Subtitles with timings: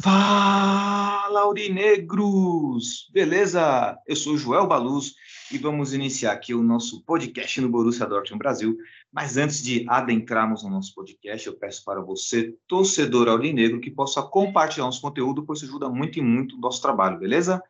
[0.00, 3.10] Fala, Aurinegros!
[3.12, 3.98] Beleza?
[4.06, 5.14] Eu sou Joel Baluz
[5.50, 8.76] e vamos iniciar aqui o nosso podcast no Borussia Dortmund Brasil.
[9.12, 14.22] Mas antes de adentrarmos no nosso podcast, eu peço para você, torcedor aurinegro, que possa
[14.22, 17.60] compartilhar nosso conteúdo, pois isso ajuda muito e muito o nosso trabalho, beleza?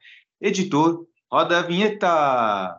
[0.40, 2.78] Editor, roda a vinheta!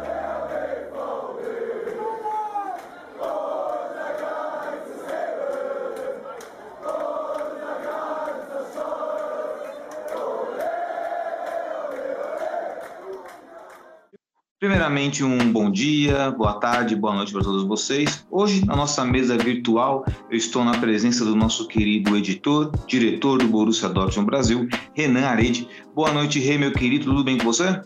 [14.61, 18.23] Primeiramente, um bom dia, boa tarde, boa noite para todos vocês.
[18.29, 23.47] Hoje, na nossa mesa virtual, eu estou na presença do nosso querido editor, diretor do
[23.47, 25.67] Borussia Dortmund Brasil, Renan Arede.
[25.95, 27.81] Boa noite, Rê, meu querido, tudo bem com você?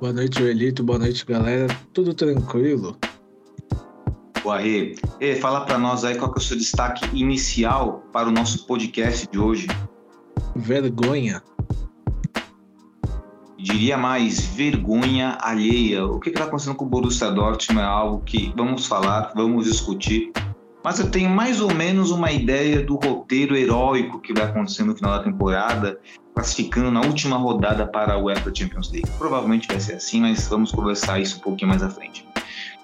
[0.00, 0.82] Boa noite, Elito.
[0.82, 1.66] Boa noite, galera.
[1.92, 2.96] Tudo tranquilo?
[4.42, 4.94] Boa, Rê.
[5.20, 9.28] Rê, fala para nós aí qual é o seu destaque inicial para o nosso podcast
[9.30, 9.66] de hoje.
[10.56, 11.42] Vergonha.
[13.64, 16.04] Diria mais, vergonha alheia.
[16.04, 20.30] O que está acontecendo com o Borussia Dortmund é algo que vamos falar, vamos discutir.
[20.84, 24.94] Mas eu tenho mais ou menos uma ideia do roteiro heróico que vai acontecer no
[24.94, 25.98] final da temporada,
[26.34, 29.08] classificando na última rodada para a UEFA Champions League.
[29.16, 32.28] Provavelmente vai ser assim, mas vamos conversar isso um pouquinho mais à frente.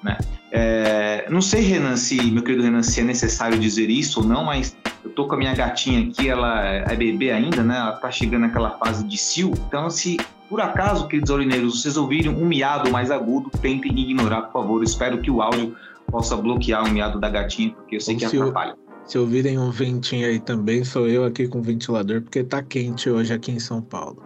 [0.02, 0.16] Né?
[0.50, 4.46] É, não sei, Renan, se, meu querido Renan, se é necessário dizer isso ou não,
[4.46, 4.74] mas
[5.04, 7.76] eu tô com a minha gatinha aqui, ela é bebê ainda, né?
[7.76, 9.52] Ela tá chegando naquela fase de cio.
[9.66, 10.16] Então, se
[10.50, 14.82] por acaso, queridos aurineiros, vocês ouvirem um miado mais agudo, tentem ignorar, por favor.
[14.82, 15.76] Espero que o áudio
[16.10, 18.76] possa bloquear o miado da gatinha, porque eu sei que se atrapalha.
[19.04, 23.08] Se ouvirem um ventinho aí também, sou eu aqui com o ventilador, porque tá quente
[23.08, 24.22] hoje aqui em São Paulo.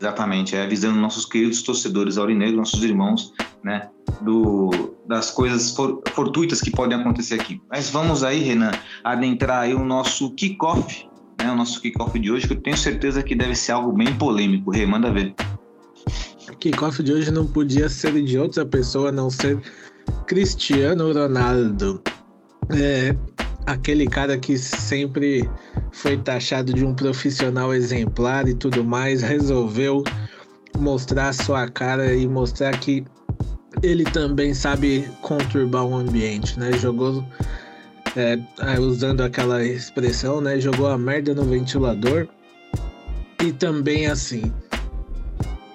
[0.00, 3.32] Exatamente, é avisando nossos queridos torcedores aurinegros, nossos irmãos,
[3.62, 3.88] né,
[4.22, 4.70] do,
[5.06, 7.60] das coisas for- fortuitas que podem acontecer aqui.
[7.70, 8.72] Mas vamos aí, Renan,
[9.02, 11.06] adentrar aí o nosso kickoff,
[11.38, 14.14] né, o nosso kickoff de hoje, que eu tenho certeza que deve ser algo bem
[14.16, 14.70] polêmico.
[14.70, 15.34] Rê, manda ver.
[16.48, 19.60] O kickoff de hoje não podia ser de outra pessoa a não ser
[20.26, 22.02] Cristiano Ronaldo.
[22.70, 23.14] É
[23.66, 25.48] aquele cara que sempre
[25.92, 30.02] foi taxado de um profissional exemplar e tudo mais, resolveu
[30.78, 33.04] mostrar sua cara e mostrar que
[33.82, 36.72] ele também sabe conturbar o ambiente, né?
[36.72, 37.24] Jogou
[38.16, 40.60] é, ah, usando aquela expressão, né?
[40.60, 42.28] Jogou a merda no ventilador
[43.42, 44.52] e também assim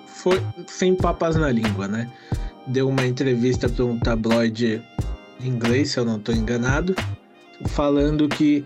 [0.08, 2.12] foi sem papas na língua, né?
[2.68, 4.82] Deu uma entrevista para um tabloide
[5.42, 6.94] inglês, se eu não estou enganado,
[7.68, 8.66] falando que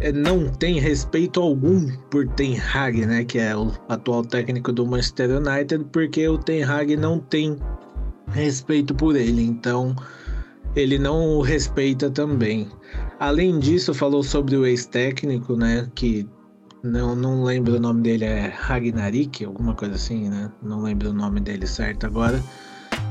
[0.00, 3.24] é, não tem respeito algum por Ten Hag, né?
[3.24, 7.58] Que é o atual técnico do Manchester United, porque o Ten Hag não tem
[8.32, 9.94] respeito por ele, então
[10.74, 12.68] ele não o respeita também.
[13.18, 15.88] Além disso, falou sobre o ex-técnico, né?
[15.94, 16.28] Que
[16.82, 20.50] não, não lembro o nome dele, é Ragnarik, alguma coisa assim, né?
[20.62, 22.42] Não lembro o nome dele certo agora.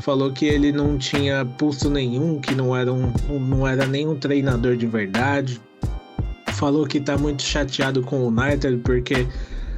[0.01, 4.75] Falou que ele não tinha pulso nenhum, que não era, um, não era nenhum treinador
[4.75, 5.61] de verdade.
[6.53, 9.27] Falou que tá muito chateado com o United porque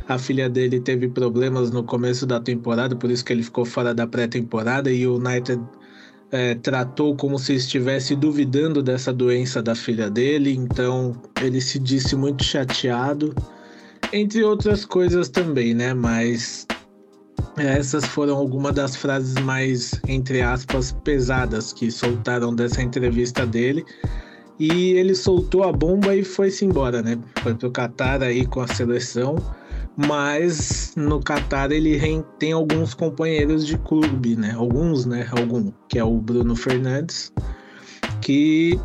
[0.08, 3.94] a filha dele teve problemas no começo da temporada, por isso que ele ficou fora
[3.94, 5.62] da pré-temporada e o United
[6.32, 12.16] é, tratou como se estivesse duvidando dessa doença da filha dele, então ele se disse
[12.16, 13.36] muito chateado
[14.14, 15.94] entre outras coisas também, né?
[15.94, 16.68] Mas
[17.58, 23.86] essas foram algumas das frases mais, entre aspas, pesadas que soltaram dessa entrevista dele.
[24.60, 27.18] E ele soltou a bomba e foi-se embora, né?
[27.42, 29.36] Foi pro Qatar aí com a seleção.
[29.98, 32.00] Mas no Qatar ele
[32.40, 34.54] tem alguns companheiros de clube, né?
[34.58, 35.28] Alguns, né?
[35.32, 37.32] Algum, que é o Bruno Fernandes,
[38.22, 38.80] que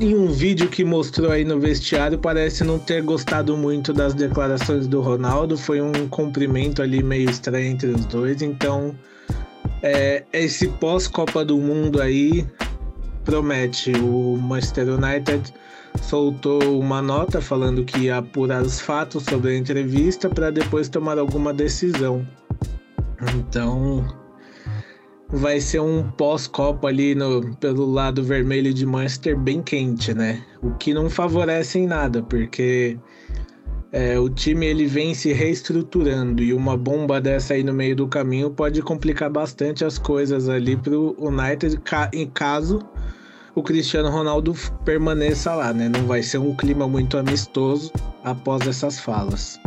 [0.00, 4.86] em um vídeo que mostrou aí no vestiário, parece não ter gostado muito das declarações
[4.86, 5.56] do Ronaldo.
[5.56, 8.42] Foi um cumprimento ali meio estranho entre os dois.
[8.42, 8.96] Então,
[9.82, 12.46] é, esse pós-Copa do Mundo aí
[13.24, 13.92] promete.
[13.92, 15.52] O Manchester United
[16.00, 21.18] soltou uma nota falando que ia apurar os fatos sobre a entrevista para depois tomar
[21.18, 22.26] alguma decisão.
[23.36, 24.06] Então,
[25.28, 30.44] vai ser um pós-copa ali no, pelo lado vermelho de Manchester bem quente, né?
[30.62, 32.98] O que não favorece em nada, porque
[33.92, 38.08] é, o time ele vem se reestruturando e uma bomba dessa aí no meio do
[38.08, 41.80] caminho pode complicar bastante as coisas ali pro United
[42.12, 42.80] em caso
[43.54, 44.54] o Cristiano Ronaldo
[44.84, 45.88] permaneça lá, né?
[45.88, 47.92] Não vai ser um clima muito amistoso
[48.24, 49.60] após essas falas.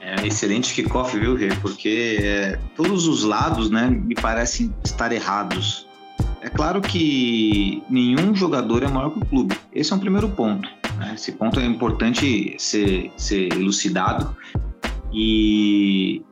[0.00, 1.48] É excelente kickoff, viu, Rê?
[1.60, 5.86] Porque é, todos os lados, né, me parecem estar errados.
[6.40, 9.56] É claro que nenhum jogador é maior que o clube.
[9.72, 10.68] Esse é um primeiro ponto.
[10.98, 11.12] Né?
[11.14, 14.36] Esse ponto é importante ser, ser elucidado.
[15.12, 16.22] E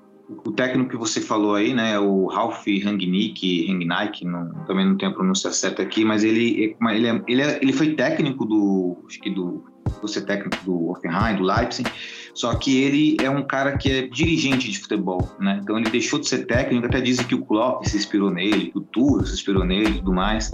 [0.45, 5.11] o técnico que você falou aí, né, o Ralph Rangnick, Rangnick, não, também não tenho
[5.11, 9.21] a pronúncia certa aqui, mas ele, ele, é, ele, é, ele foi técnico do, acho
[9.21, 9.65] que do,
[10.01, 11.91] você técnico do Hoffenheim, do Leipzig,
[12.35, 15.61] só que ele é um cara que é dirigente de futebol, né?
[15.63, 18.79] Então ele deixou de ser técnico, até dizem que o Klopp se inspirou nele, que
[18.79, 20.51] o Tuchel se inspirou nele e tudo mais,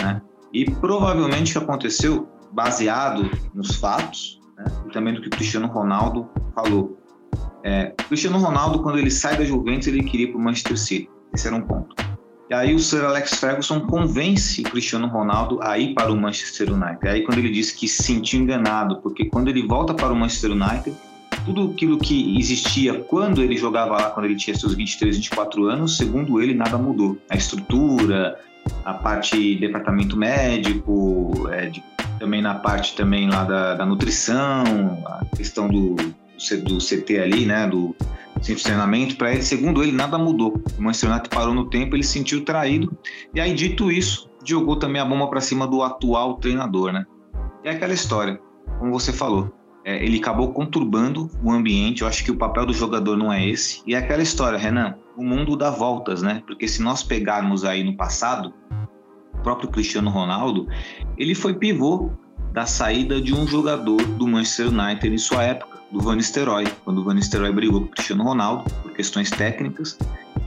[0.00, 0.22] né?
[0.52, 4.64] E provavelmente o que aconteceu, baseado nos fatos, né?
[4.86, 6.99] e também do que o Cristiano Ronaldo falou,
[7.64, 11.10] é, Cristiano Ronaldo, quando ele sai da Juventus, ele queria ir para o Manchester City.
[11.34, 11.94] Esse era um ponto.
[12.50, 16.72] E aí o Sir Alex Ferguson convence o Cristiano Ronaldo a ir para o Manchester
[16.72, 16.98] United.
[17.04, 20.16] E aí quando ele diz que se sentiu enganado, porque quando ele volta para o
[20.16, 20.96] Manchester United,
[21.44, 25.96] tudo aquilo que existia quando ele jogava lá, quando ele tinha seus 23, 24 anos,
[25.96, 27.16] segundo ele, nada mudou.
[27.30, 28.36] A estrutura,
[28.84, 31.82] a parte departamento médico, é, de,
[32.18, 34.64] também na parte também lá da, da nutrição,
[35.06, 35.94] a questão do,
[36.62, 37.94] do CT ali, né, do
[38.40, 40.60] centro de treinamento, para ele, segundo ele, nada mudou.
[40.78, 42.96] O Manchester United parou no tempo, ele se sentiu traído,
[43.34, 47.04] e aí, dito isso, jogou também a bomba para cima do atual treinador, né?
[47.64, 48.40] E é aquela história,
[48.78, 49.52] como você falou,
[49.84, 53.46] é, ele acabou conturbando o ambiente, eu acho que o papel do jogador não é
[53.46, 56.42] esse, e é aquela história, Renan, o mundo dá voltas, né?
[56.46, 58.54] Porque se nós pegarmos aí no passado,
[59.34, 60.66] o próprio Cristiano Ronaldo,
[61.16, 62.10] ele foi pivô
[62.52, 66.98] da saída de um jogador do Manchester United em sua época, do Van Nistelrooy, quando
[66.98, 69.98] o Van Nistelrooy brigou com o Cristiano Ronaldo por questões técnicas.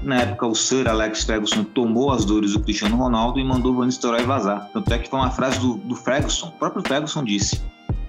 [0.01, 3.75] Na época, o Sir Alex Ferguson tomou as dores do Cristiano Ronaldo e mandou o
[3.75, 4.69] Van Nistelrooy vazar.
[4.74, 7.62] Tanto é que foi uma frase do, do Ferguson, o próprio Ferguson disse,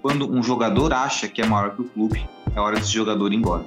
[0.02, 3.36] quando um jogador acha que é maior que o clube, é hora desse jogador ir
[3.36, 3.64] embora.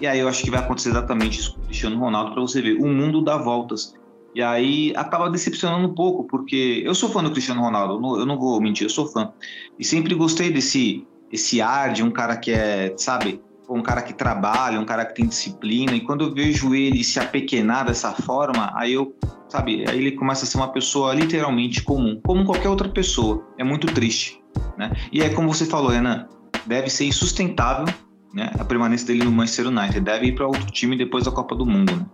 [0.00, 2.62] E aí eu acho que vai acontecer exatamente isso com o Cristiano Ronaldo para você
[2.62, 2.74] ver.
[2.74, 3.94] O mundo dá voltas.
[4.34, 8.38] E aí acaba decepcionando um pouco, porque eu sou fã do Cristiano Ronaldo, eu não
[8.38, 9.30] vou mentir, eu sou fã.
[9.78, 14.12] E sempre gostei desse esse ar de um cara que é, sabe, um cara que
[14.12, 18.70] trabalha, um cara que tem disciplina, e quando eu vejo ele se apequenar dessa forma,
[18.74, 19.14] aí eu,
[19.48, 23.44] sabe, aí ele começa a ser uma pessoa literalmente comum, como qualquer outra pessoa.
[23.58, 24.42] É muito triste,
[24.76, 24.92] né?
[25.10, 26.28] E é como você falou, Renan,
[26.66, 27.92] deve ser insustentável,
[28.34, 31.54] né, a permanência dele no Manchester United, deve ir para outro time depois da Copa
[31.54, 32.06] do Mundo, né?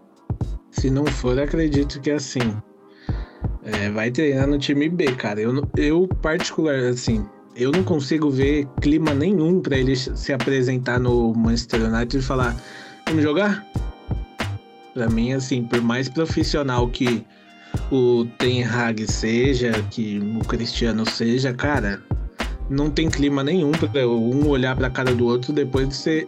[0.70, 2.56] Se não for, acredito que é assim.
[3.64, 5.40] É, vai treinar no time B, cara.
[5.40, 7.26] Eu, eu particular, assim,
[7.58, 12.56] eu não consigo ver clima nenhum para ele se apresentar no Manchester United e falar:
[13.06, 13.66] vamos jogar?
[14.94, 17.26] Para mim, assim, por mais profissional que
[17.90, 22.00] o Ten Hag seja, que o Cristiano seja, cara,
[22.70, 26.26] não tem clima nenhum para um olhar para a cara do outro depois de ser.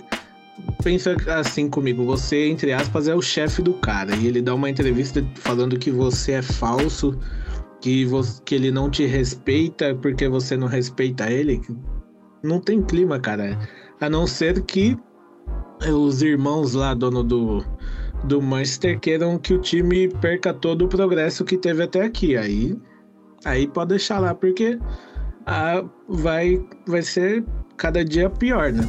[0.83, 4.69] Pensa assim comigo, você, entre aspas, é o chefe do cara e ele dá uma
[4.69, 7.19] entrevista falando que você é falso,
[7.81, 11.61] que, você, que ele não te respeita porque você não respeita ele,
[12.43, 13.59] não tem clima, cara.
[14.01, 14.97] A não ser que
[15.89, 17.65] os irmãos lá, dono do,
[18.25, 22.37] do Manchester, queiram que o time perca todo o progresso que teve até aqui.
[22.37, 22.77] Aí,
[23.45, 24.79] aí pode deixar lá, porque
[25.47, 27.45] a, vai, vai ser
[27.77, 28.89] cada dia pior, né?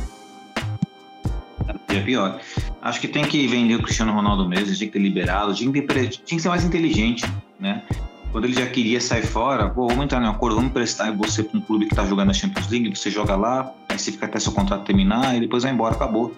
[1.66, 2.42] Cada dia pior.
[2.82, 5.82] Acho que tem que vender o Cristiano Ronaldo mesmo, tem que ter liberado, tinha que,
[5.82, 7.26] ter, tinha que ser mais inteligente,
[7.60, 7.84] né?
[8.32, 11.44] Quando ele já queria sair fora, pô, vamos entrar em um acordo, vamos prestar você
[11.44, 14.26] para um clube que está jogando a Champions League, você joga lá, aí você fica
[14.26, 16.34] até seu contrato terminar e depois vai embora, acabou.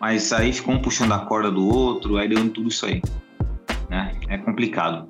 [0.00, 3.02] Mas aí ficou um puxando a corda do outro, aí deu tudo isso aí.
[3.90, 4.12] Né?
[4.28, 5.08] É complicado.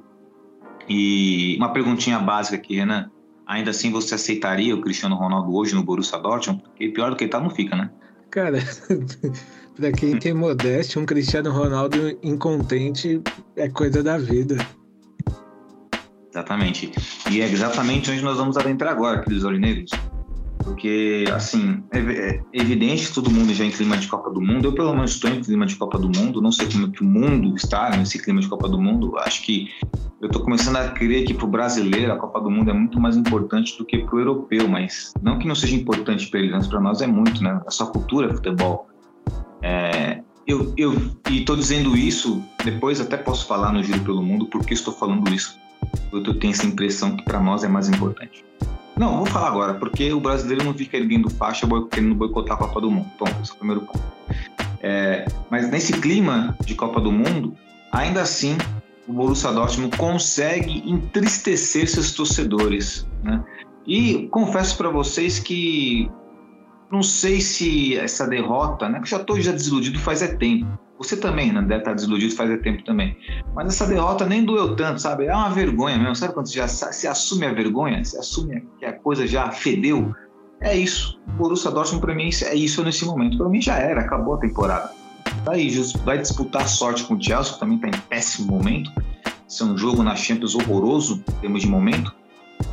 [0.88, 3.10] E uma perguntinha básica aqui, Renan.
[3.46, 6.62] Ainda assim você aceitaria o Cristiano Ronaldo hoje no Borussia Dortmund?
[6.62, 7.90] Porque pior do que ele tá, não fica, né?
[8.30, 8.58] Cara,
[9.76, 13.20] pra quem tem modéstia, um Cristiano Ronaldo incontente
[13.56, 14.56] é coisa da vida.
[16.34, 16.90] Exatamente.
[17.30, 19.92] E é exatamente onde nós vamos adentrar agora, queridos aurinegros.
[20.64, 24.66] Porque, assim, é, é evidente que todo mundo já em clima de Copa do Mundo.
[24.66, 26.42] Eu, pelo menos, estou em clima de Copa do Mundo.
[26.42, 29.16] Não sei como é que o mundo está nesse clima de Copa do Mundo.
[29.18, 29.68] Acho que
[30.20, 32.98] eu estou começando a crer que para o brasileiro a Copa do Mundo é muito
[32.98, 34.66] mais importante do que para o europeu.
[34.66, 37.60] Mas não que não seja importante para eles, mas para nós é muito, né?
[37.64, 38.88] A sua cultura é futebol.
[39.62, 40.94] É, eu, eu,
[41.30, 45.32] e estou dizendo isso, depois até posso falar no Giro pelo Mundo porque estou falando
[45.32, 45.62] isso.
[46.12, 48.44] Eu tenho essa impressão que para nós é mais importante.
[48.96, 52.80] Não, vou falar agora, porque o brasileiro não fica erguendo faixa querendo boicotar a Copa
[52.80, 53.10] do Mundo.
[53.18, 54.02] Bom, esse é o primeiro ponto.
[54.80, 57.56] É, mas nesse clima de Copa do Mundo,
[57.90, 58.56] ainda assim,
[59.08, 63.06] o Borussia Dortmund consegue entristecer seus torcedores.
[63.22, 63.42] Né?
[63.86, 66.08] E confesso para vocês que
[66.90, 69.00] não sei se essa derrota, né?
[69.00, 70.78] Que já estou já desiludido faz é tempo.
[70.98, 71.60] Você também, né?
[71.60, 73.16] Deve estar desiludido faz tempo também.
[73.54, 75.26] Mas essa derrota nem doeu tanto, sabe?
[75.26, 76.14] É uma vergonha mesmo.
[76.14, 78.04] Sabe quando você já se assume a vergonha?
[78.04, 80.14] Se assume que a coisa já fedeu?
[80.60, 81.20] É isso.
[81.28, 83.36] O Borussia Dortmund para mim é isso nesse momento.
[83.36, 84.90] Para mim já era, acabou a temporada.
[85.44, 85.68] Vai,
[86.04, 88.90] vai disputar sorte com o Chelsea, que também está em péssimo momento.
[89.48, 92.14] Isso é um jogo na Champions horroroso, em termos de momento.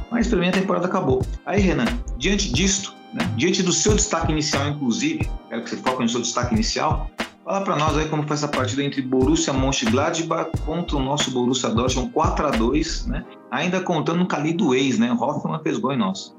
[0.10, 1.22] Mas para mim a temporada acabou.
[1.46, 1.86] Aí, Renan,
[2.18, 6.22] diante disto, né, diante do seu destaque inicial, inclusive, quero que você foque no seu
[6.22, 7.10] destaque inicial,
[7.44, 11.70] Fala para nós aí como foi essa partida entre Borussia Mönchengladbach contra o nosso Borussia
[11.70, 13.26] Dortmund 4 a 2 né?
[13.50, 15.12] Ainda contando o Cali do ex, né?
[15.12, 16.36] O Hoffman fez gol em nós.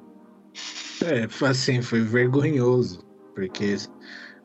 [1.05, 3.05] É, assim, foi vergonhoso,
[3.35, 3.77] porque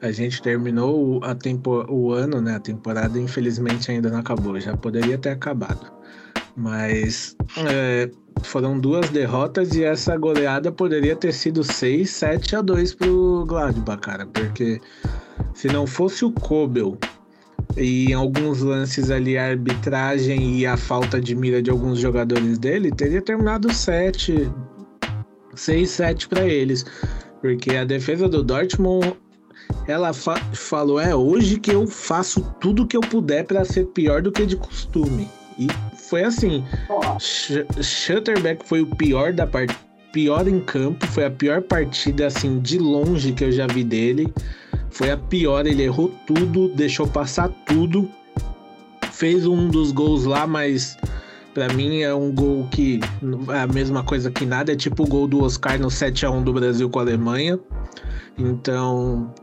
[0.02, 2.56] a gente terminou a tempo, o ano, né?
[2.56, 4.60] A temporada, infelizmente, ainda não acabou.
[4.60, 5.92] Já poderia ter acabado.
[6.56, 7.36] Mas
[7.70, 8.10] é,
[8.44, 14.02] foram duas derrotas e essa goleada poderia ter sido 6, 7 a 2 pro Gladbach,
[14.02, 14.26] cara.
[14.26, 14.80] Porque
[15.54, 16.98] se não fosse o Kobel
[17.76, 22.58] e em alguns lances ali a arbitragem e a falta de mira de alguns jogadores
[22.58, 24.50] dele, teria terminado 7,
[25.54, 26.86] 6, 7 para eles.
[27.42, 29.16] Porque a defesa do Dortmund
[29.88, 34.22] ela fa falou: é hoje que eu faço tudo que eu puder para ser pior
[34.22, 35.28] do que de costume.
[35.58, 35.68] E
[36.10, 36.64] foi assim.
[37.20, 39.80] Sh Shutterback foi o pior da partida.
[40.14, 44.34] Pior em campo, foi a pior partida assim de longe que eu já vi dele.
[44.90, 48.10] Foi a pior, ele errou tudo, deixou passar tudo.
[49.12, 50.98] Fez um dos gols lá, mas
[51.54, 53.00] para mim é um gol que
[53.54, 56.32] é a mesma coisa que nada, é tipo o gol do Oscar no 7 a
[56.32, 57.60] 1 do Brasil com a Alemanha.
[58.38, 59.34] Então,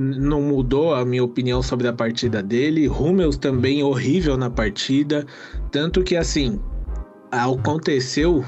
[0.00, 2.88] não mudou a minha opinião sobre a partida dele.
[2.88, 5.26] Hummels também horrível na partida.
[5.70, 6.58] Tanto que, assim,
[7.30, 8.42] aconteceu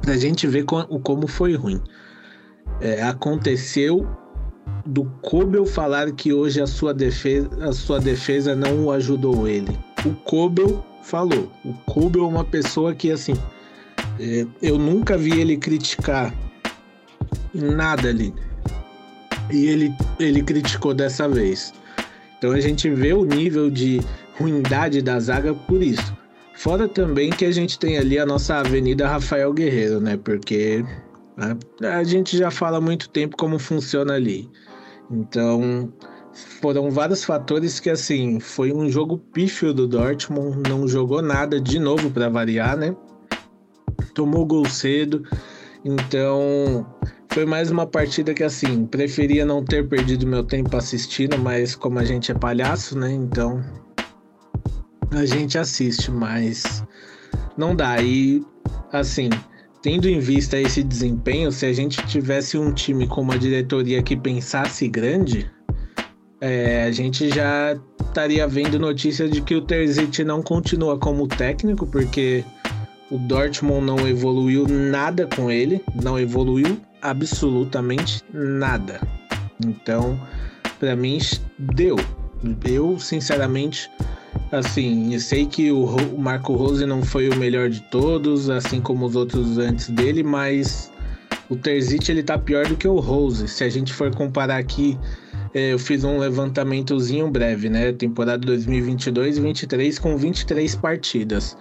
[0.00, 1.82] pra gente ver como foi ruim.
[2.80, 4.06] É, aconteceu
[4.84, 9.76] do Kobel falar que hoje a sua defesa, a sua defesa não ajudou ele.
[10.04, 11.50] O Kobel falou.
[11.64, 13.34] O Kobel é uma pessoa que, assim,
[14.20, 16.32] é, eu nunca vi ele criticar
[17.52, 18.32] nada ali
[19.50, 21.72] e ele, ele criticou dessa vez.
[22.38, 24.00] Então a gente vê o nível de
[24.38, 26.16] ruindade da zaga por isso.
[26.54, 30.16] Fora também que a gente tem ali a nossa Avenida Rafael Guerreiro, né?
[30.16, 30.84] Porque
[31.36, 34.48] a, a gente já fala há muito tempo como funciona ali.
[35.10, 35.92] Então
[36.60, 41.78] foram vários fatores que assim foi um jogo pífio do Dortmund, não jogou nada de
[41.78, 42.94] novo para variar, né?
[44.14, 45.24] Tomou gol cedo.
[45.84, 46.86] Então
[47.36, 51.98] foi mais uma partida que, assim, preferia não ter perdido meu tempo assistindo, mas como
[51.98, 53.12] a gente é palhaço, né?
[53.12, 53.62] Então
[55.10, 56.82] a gente assiste, mas
[57.54, 58.00] não dá.
[58.02, 58.42] E,
[58.90, 59.28] assim,
[59.82, 64.16] tendo em vista esse desempenho, se a gente tivesse um time com uma diretoria que
[64.16, 65.50] pensasse grande,
[66.40, 71.86] é, a gente já estaria vendo notícias de que o Terzic não continua como técnico,
[71.86, 72.42] porque
[73.10, 79.00] o Dortmund não evoluiu nada com ele, não evoluiu absolutamente nada.
[79.64, 80.20] Então,
[80.78, 81.18] para mim,
[81.58, 81.96] deu.
[82.64, 83.90] Eu, sinceramente,
[84.52, 89.16] assim, sei que o Marco Rose não foi o melhor de todos, assim como os
[89.16, 90.92] outros antes dele, mas
[91.48, 93.48] o Terzic ele tá pior do que o Rose.
[93.48, 94.98] Se a gente for comparar aqui,
[95.54, 97.92] é, eu fiz um levantamentozinho breve, né?
[97.92, 101.56] Temporada 2022 e 23 com 23 partidas.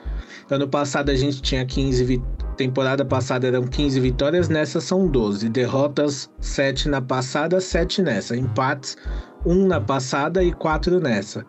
[0.49, 2.21] Ano passado a gente tinha 15
[2.55, 5.49] temporada passada eram 15 vitórias, nessa são 12.
[5.49, 8.35] Derrotas 7 na passada, 7 nessa.
[8.35, 8.97] Empates
[9.45, 11.45] 1 na passada e 4 nessa.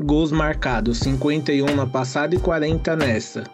[0.00, 3.44] Gols marcados 51 na passada e 40 nessa.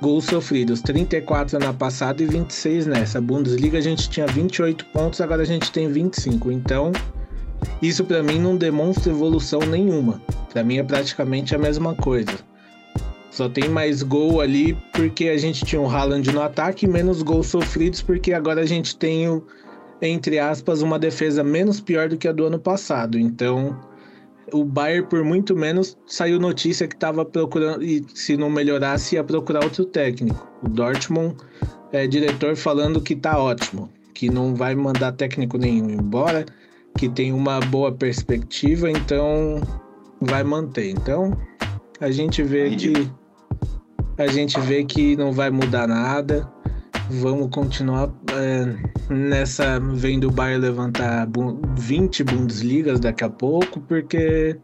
[0.00, 3.20] Gols sofridos 34 na passada e 26 nessa.
[3.20, 6.52] Bundesliga a gente tinha 28 pontos, agora a gente tem 25.
[6.52, 6.92] Então,
[7.80, 10.20] isso para mim não demonstra evolução nenhuma.
[10.52, 12.32] Para mim é praticamente a mesma coisa.
[13.36, 17.48] Só tem mais gol ali porque a gente tinha um Haaland no ataque, menos gols
[17.48, 19.46] sofridos porque agora a gente tem, o,
[20.00, 23.18] entre aspas, uma defesa menos pior do que a do ano passado.
[23.18, 23.78] Então,
[24.50, 29.22] o Bayern, por muito menos, saiu notícia que estava procurando, e se não melhorasse, ia
[29.22, 30.50] procurar outro técnico.
[30.62, 31.36] O Dortmund
[31.92, 36.46] é diretor falando que tá ótimo, que não vai mandar técnico nenhum embora,
[36.96, 39.60] que tem uma boa perspectiva, então
[40.22, 40.88] vai manter.
[40.88, 41.36] Então,
[42.00, 43.10] a gente vê que
[44.18, 46.48] a gente vê que não vai mudar nada.
[47.08, 49.78] Vamos continuar é, nessa.
[49.80, 51.28] Vendo o Bayern levantar
[51.76, 54.58] 20 Bundesligas daqui a pouco, porque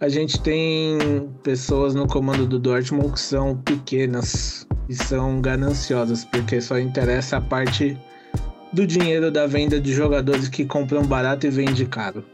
[0.00, 6.60] a gente tem pessoas no comando do Dortmund que são pequenas e são gananciosas, porque
[6.60, 7.96] só interessa a parte
[8.72, 12.24] do dinheiro da venda de jogadores que compram barato e vendem caro.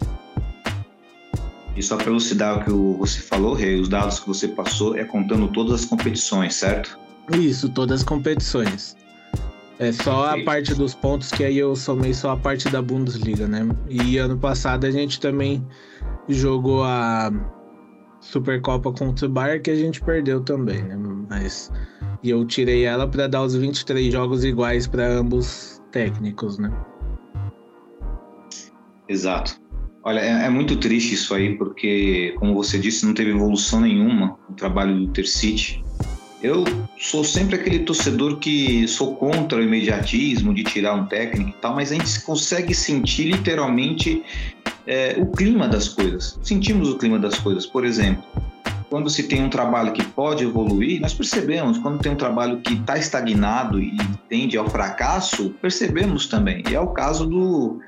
[1.76, 5.04] E só para elucidar o que você falou, Rei, os dados que você passou é
[5.04, 6.98] contando todas as competições, certo?
[7.32, 8.96] Isso, todas as competições.
[9.78, 13.48] É só a parte dos pontos que aí eu somei só a parte da Bundesliga,
[13.48, 13.66] né?
[13.88, 15.66] E ano passado a gente também
[16.28, 17.32] jogou a
[18.20, 20.96] Supercopa contra o Bayern que a gente perdeu também, né?
[21.28, 21.72] Mas
[22.22, 26.72] e eu tirei ela para dar os 23 jogos iguais para ambos técnicos, né?
[29.08, 29.63] Exato.
[30.04, 34.38] Olha, é, é, muito triste isso aí, porque, como você disse, não teve evolução nenhuma
[34.46, 35.82] no trabalho do Tercite.
[36.42, 36.62] Eu
[36.98, 41.74] sou sempre aquele torcedor que sou contra o imediatismo de tirar um técnico e tal,
[41.74, 44.22] mas a gente consegue sentir literalmente
[44.86, 46.38] é, o clima das coisas.
[46.42, 47.64] Sentimos o clima das coisas.
[47.64, 48.22] Por exemplo,
[48.90, 51.78] quando se tem um trabalho que pode evoluir, nós percebemos.
[51.78, 53.96] Quando tem um trabalho que está estagnado e
[54.28, 56.62] tende ao fracasso, percebemos também.
[56.68, 57.80] E é o caso do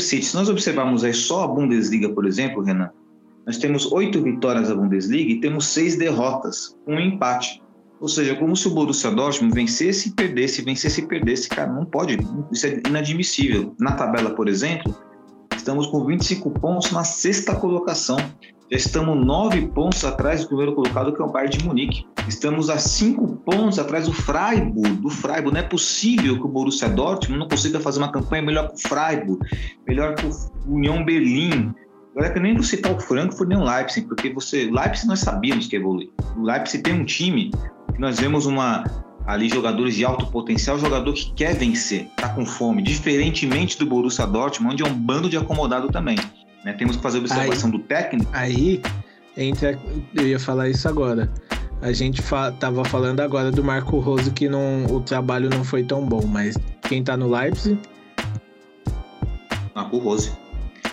[0.00, 0.24] City.
[0.24, 2.90] Se nós observarmos aí só a Bundesliga, por exemplo, Renan,
[3.46, 7.62] nós temos oito vitórias na Bundesliga e temos seis derrotas, um empate.
[8.00, 11.48] Ou seja, como se o Borussia Dortmund vencesse e perdesse, vencesse e perdesse.
[11.48, 12.18] Cara, não pode,
[12.52, 13.74] isso é inadmissível.
[13.80, 14.94] Na tabela, por exemplo,
[15.66, 18.18] estamos com 25 pontos na sexta colocação.
[18.70, 22.06] Já estamos nove pontos atrás do primeiro colocado, que é o Bayern de Munique.
[22.28, 24.90] Estamos a cinco pontos atrás do Freiburg.
[24.98, 25.52] Do Freiburg.
[25.52, 28.88] Não é possível que o Borussia Dortmund não consiga fazer uma campanha melhor que o
[28.88, 29.40] Freiburg,
[29.88, 30.32] melhor que o
[30.72, 31.74] União Berlim.
[32.12, 35.66] Agora que nem vou citar o Frankfurt nem o Leipzig, porque você, Leipzig nós sabíamos
[35.66, 36.10] que ia evoluir.
[36.36, 37.50] O Leipzig tem um time
[37.92, 38.84] que nós vemos uma
[39.26, 44.26] ali jogadores de alto potencial, jogador que quer vencer, tá com fome, diferentemente do Borussia
[44.26, 46.16] Dortmund, onde é um bando de acomodado também.
[46.64, 46.72] Né?
[46.72, 48.30] Temos que fazer observação aí, do técnico.
[48.32, 48.80] Aí
[49.36, 49.78] entra,
[50.14, 51.30] eu ia falar isso agora.
[51.82, 55.82] A gente fa tava falando agora do Marco Rose que não, o trabalho não foi
[55.82, 57.78] tão bom, mas quem tá no Leipzig?
[59.74, 60.32] Marco Rose.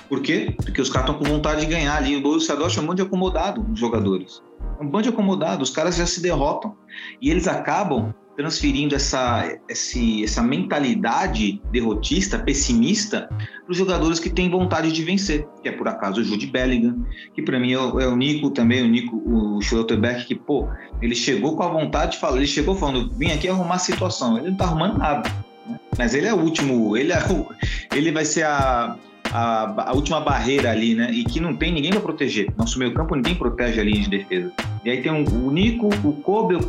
[0.09, 0.53] Por quê?
[0.57, 2.15] Porque os caras estão com vontade de ganhar ali.
[2.17, 4.43] O Borussia Dortmund é um monte de acomodado, os jogadores.
[4.79, 6.75] É um bando de acomodado, os caras já se derrotam.
[7.21, 14.49] E eles acabam transferindo essa, esse, essa mentalidade derrotista, pessimista, para os jogadores que têm
[14.49, 17.99] vontade de vencer, que é por acaso o Jude Bellingham, que para mim é o,
[17.99, 20.67] é o, Nico também, o Nico, o Schlotterbeck, que, pô,
[21.01, 24.37] ele chegou com a vontade de falar, ele chegou falando, vim aqui arrumar a situação,
[24.37, 25.29] ele não tá arrumando nada,
[25.67, 25.79] né?
[25.97, 27.47] mas ele é o último, ele, é o,
[27.95, 28.97] ele vai ser a,
[29.31, 31.09] a, a, última barreira ali, né?
[31.11, 32.51] E que não tem ninguém para proteger.
[32.57, 34.51] Nosso meio campo ninguém protege a linha de defesa.
[34.83, 36.63] E aí tem um, o Nico, o Kobe, o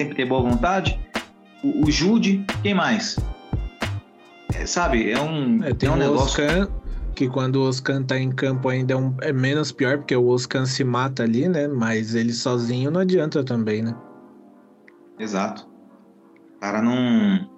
[0.00, 0.98] sempre ter boa vontade.
[1.62, 3.18] O, o Jude, quem mais?
[4.54, 6.42] É, sabe, é um, é, tem é um negócio.
[6.42, 6.68] Oscar,
[7.14, 10.26] que quando o Oscan tá em campo ainda é, um, é menos pior, porque o
[10.28, 11.68] Oscan se mata ali, né?
[11.68, 13.94] Mas ele sozinho não adianta também, né?
[15.18, 15.68] Exato.
[16.56, 17.48] O cara não.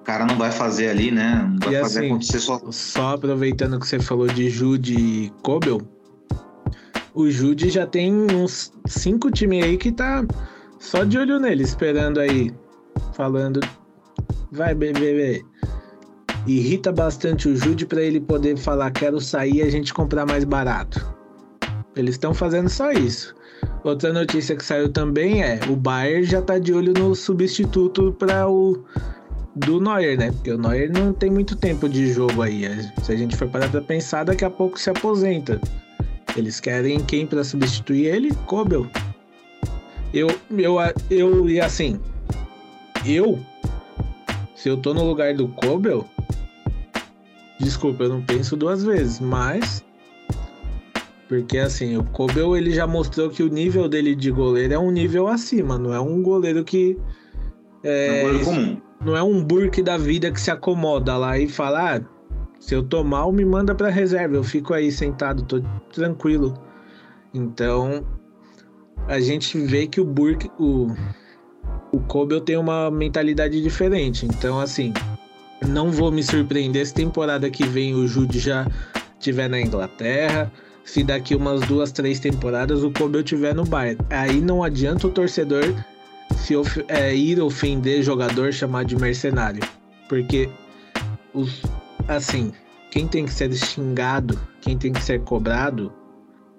[0.00, 1.48] O cara não vai fazer ali, né?
[1.50, 2.60] Não vai e fazer assim, acontecer só.
[2.70, 5.80] Só aproveitando que você falou de Jude e Kobel,
[7.14, 10.24] o Jude já tem uns cinco times aí que tá
[10.80, 12.50] só de olho nele, esperando aí,
[13.12, 13.60] falando,
[14.50, 15.44] vai bebê.
[16.46, 20.42] Irrita bastante o Jude para ele poder falar quero sair e a gente comprar mais
[20.42, 21.14] barato.
[21.94, 23.34] Eles estão fazendo só isso.
[23.84, 28.48] Outra notícia que saiu também é o Bayern já tá de olho no substituto para
[28.48, 28.82] o
[29.54, 30.32] do Neuer, né?
[30.32, 32.64] Porque o Neuer não tem muito tempo de jogo aí.
[33.02, 35.60] Se a gente for parar para pensar, daqui a pouco se aposenta.
[36.34, 38.34] Eles querem quem para substituir ele?
[38.46, 38.86] Kobel.
[40.12, 40.76] Eu, eu,
[41.08, 42.00] eu, e assim,
[43.06, 43.38] eu,
[44.54, 46.04] se eu tô no lugar do Kobel,
[47.60, 49.84] desculpa, eu não penso duas vezes, mas
[51.28, 54.90] porque assim, o Kobel ele já mostrou que o nível dele de goleiro é um
[54.90, 56.98] nível acima, não é um goleiro que
[57.84, 58.80] é, é um goleiro comum.
[59.04, 62.00] Não é um burke da vida que se acomoda lá e fala, ah,
[62.58, 66.54] se eu tô mal, me manda pra reserva, eu fico aí sentado, tô tranquilo.
[67.32, 68.04] Então,
[69.10, 70.86] a gente vê que o Burke, o,
[71.90, 74.24] o Kobel tem uma mentalidade diferente.
[74.24, 74.92] Então, assim,
[75.66, 78.64] não vou me surpreender se temporada que vem o Jude já
[79.18, 80.50] estiver na Inglaterra.
[80.84, 83.98] Se daqui umas duas, três temporadas o Kobel estiver no Bayern.
[84.10, 85.74] Aí não adianta o torcedor
[86.36, 89.62] se of é, ir ofender jogador, chamar de mercenário.
[90.08, 90.48] Porque,
[91.34, 91.62] os,
[92.06, 92.52] assim,
[92.92, 95.92] quem tem que ser xingado, quem tem que ser cobrado,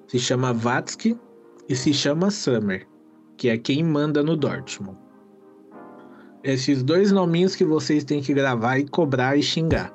[0.06, 1.18] se chama Vatsky
[1.68, 2.88] e se chama Summer,
[3.38, 4.98] que é quem manda no Dortmund.
[6.44, 9.94] Esses dois nominhos que vocês têm que gravar e cobrar e xingar.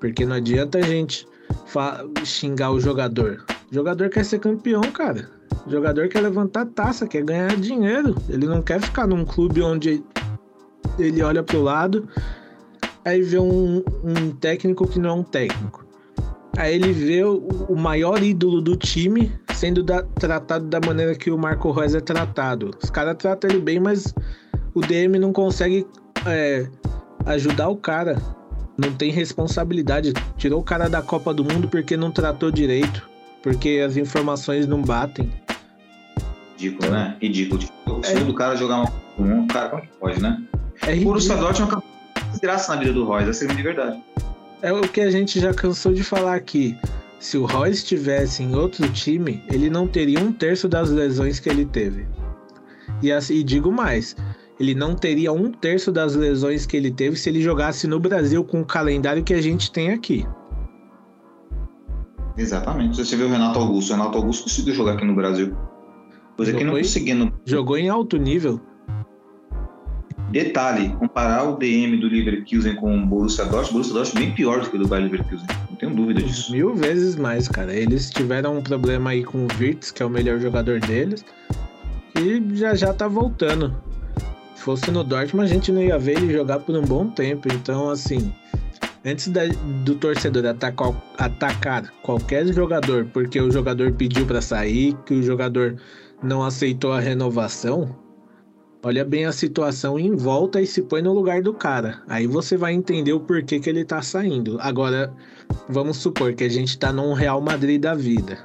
[0.00, 1.26] Porque não adianta a gente
[2.24, 3.44] xingar o jogador.
[3.70, 5.30] O jogador quer ser campeão, cara.
[5.66, 8.14] O jogador quer levantar taça, quer ganhar dinheiro.
[8.28, 10.02] Ele não quer ficar num clube onde
[10.98, 12.08] ele olha pro lado,
[13.04, 15.84] aí vê um, um técnico que não é um técnico.
[16.56, 21.30] Aí ele vê o, o maior ídolo do time sendo da, tratado da maneira que
[21.30, 22.70] o Marco Reus é tratado.
[22.82, 24.14] Os caras tratam ele bem, mas
[24.74, 25.86] o DM não consegue
[26.26, 26.66] é,
[27.26, 28.20] ajudar o cara.
[28.76, 30.12] Não tem responsabilidade.
[30.36, 33.08] Tirou o cara da Copa do Mundo porque não tratou direito.
[33.42, 35.30] Porque as informações não batem.
[36.56, 37.16] Ridículo, né?
[37.20, 37.62] Ridículo.
[37.86, 38.14] O é.
[38.14, 40.42] do cara jogar uma um, cara, como que pode, né?
[40.82, 41.00] É ridículo.
[41.00, 44.02] o Borussia Dortmund é uma desgraça na vida do Royce, essa é a verdade.
[44.62, 46.76] É o que a gente já cansou de falar aqui.
[47.24, 51.48] Se o Royce estivesse em outro time, ele não teria um terço das lesões que
[51.48, 52.06] ele teve.
[53.02, 54.14] E, assim, e digo mais,
[54.60, 58.44] ele não teria um terço das lesões que ele teve se ele jogasse no Brasil
[58.44, 60.26] com o calendário que a gente tem aqui.
[62.36, 62.98] Exatamente.
[62.98, 63.94] Você viu o Renato Augusto.
[63.94, 65.56] O Renato Augusto conseguiu jogar aqui no Brasil.
[66.36, 67.32] Coisa jogou que não conseguia no...
[67.46, 68.60] Jogou em alto nível.
[70.30, 74.34] Detalhe, comparar o DM do Leverkusen com o Borussia Dortmund, o Borussia Dortmund é bem
[74.34, 75.46] pior do que o do Bayer Leverkusen.
[75.74, 76.52] Não tenho dúvida disso.
[76.52, 77.74] Mil vezes mais, cara.
[77.74, 81.24] Eles tiveram um problema aí com o Wirtz, que é o melhor jogador deles,
[82.16, 83.74] e já já tá voltando
[84.56, 87.48] fosse no Dortmund, a gente não ia ver ele jogar por um bom tempo.
[87.52, 88.32] Então, assim,
[89.04, 89.42] antes da,
[89.84, 95.76] do torcedor atacar, atacar qualquer jogador porque o jogador pediu para sair, que o jogador
[96.22, 97.94] não aceitou a renovação,
[98.84, 102.02] olha bem a situação em volta e se põe no lugar do cara.
[102.06, 104.58] Aí você vai entender o porquê que ele tá saindo.
[104.60, 105.12] Agora,
[105.68, 108.38] vamos supor que a gente tá num Real Madrid da vida,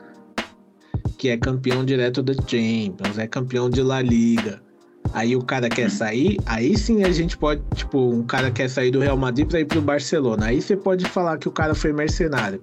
[1.18, 4.62] que é campeão direto da Champions, é campeão de La Liga
[5.14, 8.92] aí o cara quer sair, aí sim a gente pode, tipo, um cara quer sair
[8.92, 10.48] do Real Madrid pra ir pro Barcelona.
[10.48, 12.62] Aí você pode falar que o cara foi mercenário.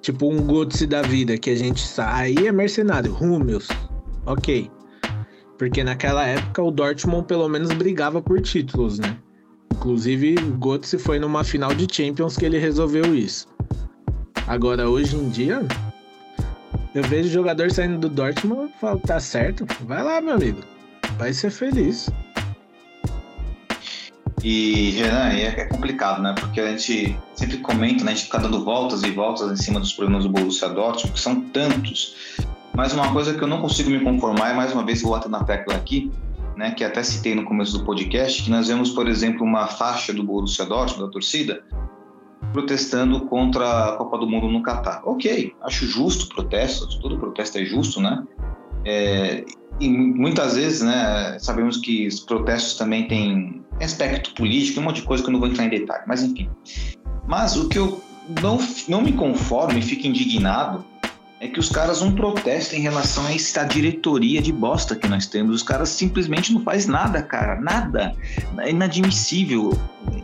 [0.00, 2.36] Tipo um Götze da vida que a gente sai.
[2.38, 3.12] Aí é mercenário.
[3.12, 3.68] Rúmeus.
[4.24, 4.70] Ok.
[5.58, 9.16] Porque naquela época o Dortmund pelo menos brigava por títulos, né?
[9.72, 13.46] Inclusive, o Götze foi numa final de Champions que ele resolveu isso.
[14.46, 15.60] Agora, hoje em dia,
[16.94, 20.62] eu vejo jogador saindo do Dortmund e falo, tá certo, vai lá, meu amigo
[21.18, 22.08] vai ser feliz.
[24.42, 26.32] E, Renan, é complicado, né?
[26.38, 28.12] Porque a gente sempre comenta, né?
[28.12, 31.20] A gente fica dando voltas e voltas em cima dos problemas do Borussia Dortmund, que
[31.20, 32.16] são tantos.
[32.78, 35.28] Mas uma coisa que eu não consigo me conformar, e mais uma vez vou bater
[35.28, 36.12] na tecla aqui,
[36.56, 36.70] né?
[36.70, 40.22] Que até citei no começo do podcast, que nós vemos, por exemplo, uma faixa do
[40.22, 41.64] Borussia Dortmund, da torcida,
[42.52, 45.02] protestando contra a Copa do Mundo no Catar.
[45.04, 48.22] Ok, acho justo o protesto, todo protesto é justo, né?
[48.84, 49.44] É,
[49.80, 55.02] e muitas vezes, né, sabemos que os protestos também têm aspecto político, um monte de
[55.02, 56.48] coisa que eu não vou entrar em detalhe, mas enfim.
[57.26, 58.00] Mas o que eu
[58.40, 58.56] não,
[58.88, 60.84] não me conformo e fico indignado
[61.40, 65.26] é que os caras não protestam em relação a essa diretoria de bosta que nós
[65.26, 65.56] temos.
[65.56, 68.12] Os caras simplesmente não fazem nada, cara, nada.
[68.58, 69.70] É inadmissível,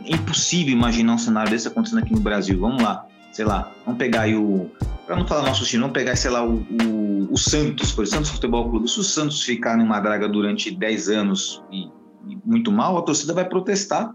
[0.05, 2.59] é impossível imaginar um cenário desse acontecendo aqui no Brasil.
[2.59, 4.69] Vamos lá, sei lá, vamos pegar aí o.
[5.07, 8.25] Para não falar nosso time, vamos pegar, sei lá, o, o, o Santos, por exemplo,
[8.25, 8.91] Santos Futebol Clube.
[8.91, 11.85] Se o Santos ficar numa draga durante 10 anos e,
[12.27, 14.13] e, muito mal, a torcida vai protestar.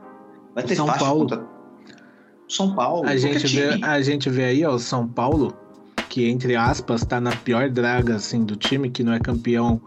[0.53, 1.21] Vai ter São Paulo.
[1.21, 1.45] Contra...
[2.47, 3.07] São Paulo.
[3.07, 5.55] A gente, vê, a gente vê aí, ó, o São Paulo,
[6.09, 9.79] que entre aspas tá na pior draga assim do time, que não é campeão.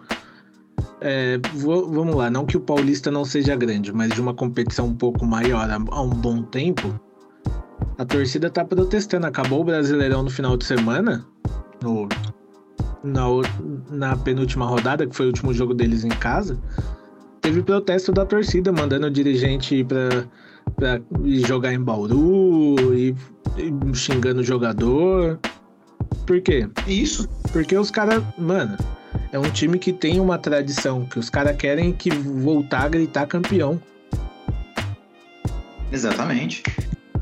[1.00, 4.86] É, vou, vamos lá, não que o Paulista não seja grande, mas de uma competição
[4.86, 6.98] um pouco maior há, um bom tempo
[7.98, 9.26] a torcida tá protestando.
[9.26, 11.26] Acabou o Brasileirão no final de semana,
[11.82, 12.08] no,
[13.02, 13.26] na,
[13.90, 16.58] na penúltima rodada, que foi o último jogo deles em casa.
[17.40, 20.24] Teve protesto da torcida, mandando o dirigente ir pra,
[20.76, 21.00] pra
[21.46, 23.14] jogar em Bauru e,
[23.56, 25.38] e xingando o jogador.
[26.26, 26.68] Por quê?
[26.86, 27.28] Isso.
[27.52, 28.76] Porque os caras, mano,
[29.32, 33.26] é um time que tem uma tradição, que os caras querem que voltar a gritar
[33.26, 33.80] campeão.
[35.90, 36.62] Exatamente.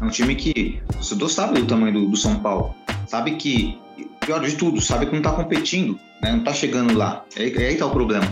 [0.00, 0.81] É um time que.
[0.88, 2.74] O torcedor sabe do tamanho do, do, São Paulo.
[3.07, 3.79] Sabe que
[4.20, 6.33] pior de tudo, sabe que não tá competindo, né?
[6.33, 7.24] Não tá chegando lá.
[7.37, 8.26] É, é aí tá o problema.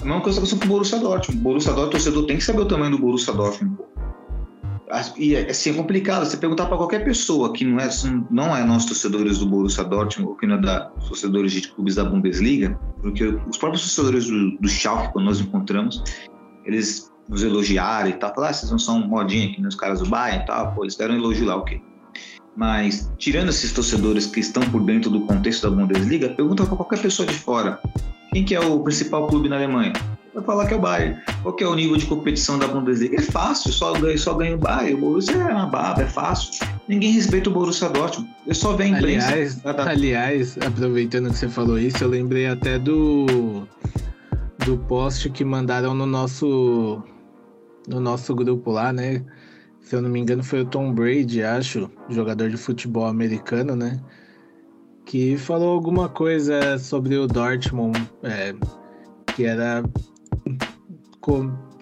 [0.00, 1.40] A mesma coisa com o Borussia Dortmund.
[1.40, 3.78] O Borussia Dortmund, o torcedor tem que saber o tamanho do Borussia Dortmund.
[5.16, 6.24] E assim, é complicado.
[6.24, 7.88] Você perguntar para qualquer pessoa que não é,
[8.30, 11.96] não é nós torcedores do Borussia Dortmund ou que não é da torcedores de clubes
[11.96, 16.02] da Bundesliga, porque os próprios torcedores do, do Schalke, quando nós encontramos,
[16.64, 18.32] eles nos elogiaram e tal.
[18.32, 20.72] Falaram, ah, vocês não são modinha aqui nos caras do Bayern e tal.
[20.72, 21.82] Pô, eles deram um elogio lá, ok.
[22.56, 27.02] Mas, tirando esses torcedores que estão por dentro do contexto da Bundesliga, pergunta para qualquer
[27.02, 27.78] pessoa de fora.
[28.32, 29.92] Quem que é o principal clube na Alemanha?
[30.36, 31.18] Vai falar que é o Bayern.
[31.42, 33.16] Qual que é o nível de competição da Bundesliga?
[33.16, 34.94] É fácil, só ganha, só ganha o Bayern.
[34.96, 36.66] O Borussia é uma baba, é fácil.
[36.86, 38.30] Ninguém respeita o Borussia Dortmund.
[38.46, 39.28] Eu só vem a imprensa.
[39.28, 43.66] Aliás, aliás, aproveitando que você falou isso, eu lembrei até do
[44.66, 47.02] do post que mandaram no nosso
[47.88, 49.24] no nosso grupo lá, né?
[49.80, 53.98] Se eu não me engano, foi o Tom Brady, acho, jogador de futebol americano, né?
[55.06, 58.54] Que falou alguma coisa sobre o Dortmund, é,
[59.34, 59.82] que era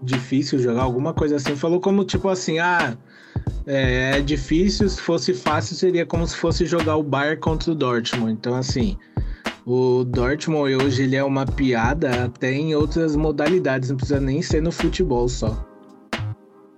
[0.02, 1.56] difícil jogar, alguma coisa assim.
[1.56, 2.96] Falou como tipo assim, ah,
[3.66, 7.74] é, é difícil, se fosse fácil seria como se fosse jogar o Bayern contra o
[7.74, 8.32] Dortmund.
[8.32, 8.96] Então, assim,
[9.66, 14.60] o Dortmund hoje ele é uma piada até em outras modalidades, não precisa nem ser
[14.60, 15.66] no futebol só.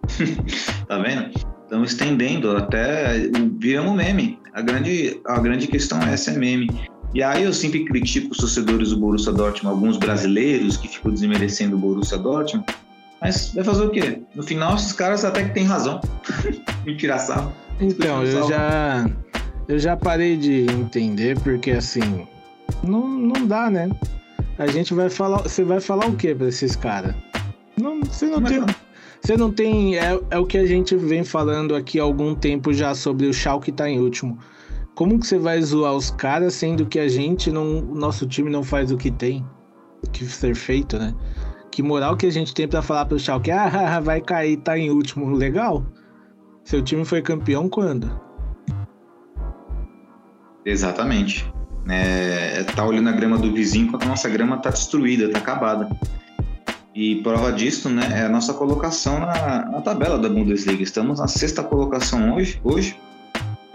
[0.86, 1.30] tá vendo?
[1.64, 4.38] Estamos estendendo até viramos meme.
[4.54, 6.68] A grande, a grande questão é essa é meme.
[7.16, 11.74] E aí eu sempre critico os torcedores do Borussia Dortmund, alguns brasileiros que ficam desmerecendo
[11.74, 12.66] o Borussia Dortmund.
[13.22, 14.20] Mas vai fazer o quê?
[14.34, 15.98] No final, esses caras até que têm razão.
[16.84, 17.54] Me tirar sarro.
[17.80, 19.10] Então, eu já,
[19.66, 22.28] eu já parei de entender, porque assim,
[22.82, 23.88] não, não dá, né?
[24.58, 25.38] A gente vai falar.
[25.38, 27.14] Você vai falar o quê pra esses caras?
[27.80, 28.60] Não, você não tem.
[28.60, 28.66] Não.
[29.22, 29.96] Você não tem.
[29.96, 33.32] É, é o que a gente vem falando aqui há algum tempo já sobre o
[33.32, 34.38] Schalke tá em último.
[34.96, 37.82] Como que você vai zoar os caras sendo que a gente não.
[37.82, 39.46] Nosso time não faz o que tem
[40.10, 41.14] que ser feito, né?
[41.70, 44.90] Que moral que a gente tem para falar pro Schalke, ah, vai cair, tá em
[44.90, 45.30] último.
[45.36, 45.84] Legal.
[46.64, 48.10] Seu time foi campeão quando?
[50.64, 51.46] Exatamente.
[51.88, 55.90] É, tá olhando a grama do vizinho enquanto a nossa grama tá destruída, tá acabada.
[56.94, 60.82] E prova disso né, é a nossa colocação na, na, tabela da Bundesliga.
[60.82, 62.58] Estamos na sexta colocação hoje.
[62.64, 62.96] hoje.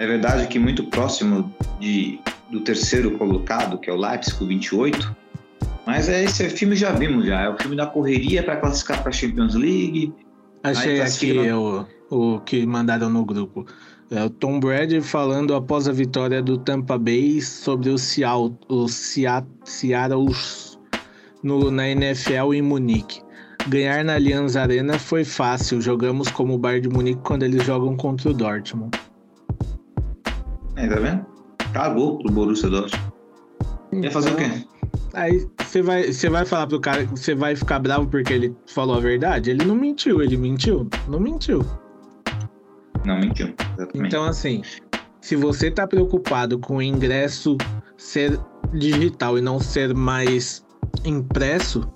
[0.01, 5.15] É verdade que muito próximo de, do terceiro colocado, que é o Leipzig, com 28.
[5.85, 7.41] Mas é esse filme já vimos já.
[7.41, 10.11] É o filme da correria para classificar para a Champions League.
[10.63, 13.63] Achei aqui o, o que mandaram no grupo.
[14.09, 18.87] É o Tom Brady falando após a vitória do Tampa Bay sobre o Seattle, o
[18.87, 20.25] Seattle
[21.43, 23.21] no, na NFL em Munique.
[23.67, 25.79] Ganhar na Allianz Arena foi fácil.
[25.79, 28.97] Jogamos como o Bayern de Munique quando eles jogam contra o Dortmund.
[30.81, 31.25] É, tá vendo?
[31.73, 33.13] Cagou pro Borussia Dortmund.
[33.87, 34.45] Então, Ia fazer o quê?
[34.45, 34.67] Então,
[35.13, 38.55] aí você vai, você vai falar pro cara que você vai ficar bravo porque ele
[38.65, 39.51] falou a verdade?
[39.51, 40.89] Ele não mentiu, ele mentiu?
[41.07, 41.63] Não mentiu.
[43.05, 44.07] Não mentiu, exatamente.
[44.07, 44.63] Então, assim,
[45.21, 47.57] se você tá preocupado com o ingresso
[47.95, 48.39] ser
[48.73, 50.65] digital e não ser mais
[51.05, 51.87] impresso,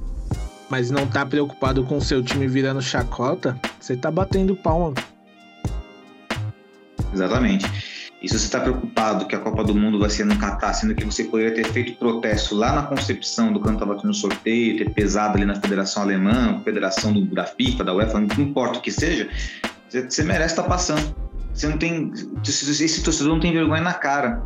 [0.69, 4.93] mas não tá preocupado com o seu time virando chacota, você tá batendo palma.
[7.11, 7.94] Exatamente.
[8.25, 10.95] E se você está preocupado que a Copa do Mundo vai ser no Catar, sendo
[10.95, 14.89] que você poderia ter feito protesto lá na concepção do canto estava no sorteio, ter
[14.89, 18.91] pesado ali na Federação Alemã, Federação do, da FIFA, da UEFA, não importa o que
[18.91, 19.29] seja,
[19.87, 21.15] você, você merece estar tá passando.
[21.53, 22.11] Você não tem.
[22.43, 24.41] Esse torcedor não tem vergonha na cara.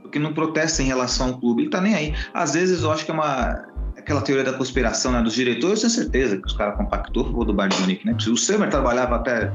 [0.00, 1.62] Porque não protesta em relação ao clube.
[1.62, 2.14] Ele tá nem aí.
[2.32, 3.64] Às vezes eu acho que é uma
[3.98, 7.44] aquela teoria da conspiração né, dos diretores, eu tenho certeza que os caras compactou o
[7.44, 8.16] do Bayern de Munique, né?
[8.28, 9.52] O Semer trabalhava até,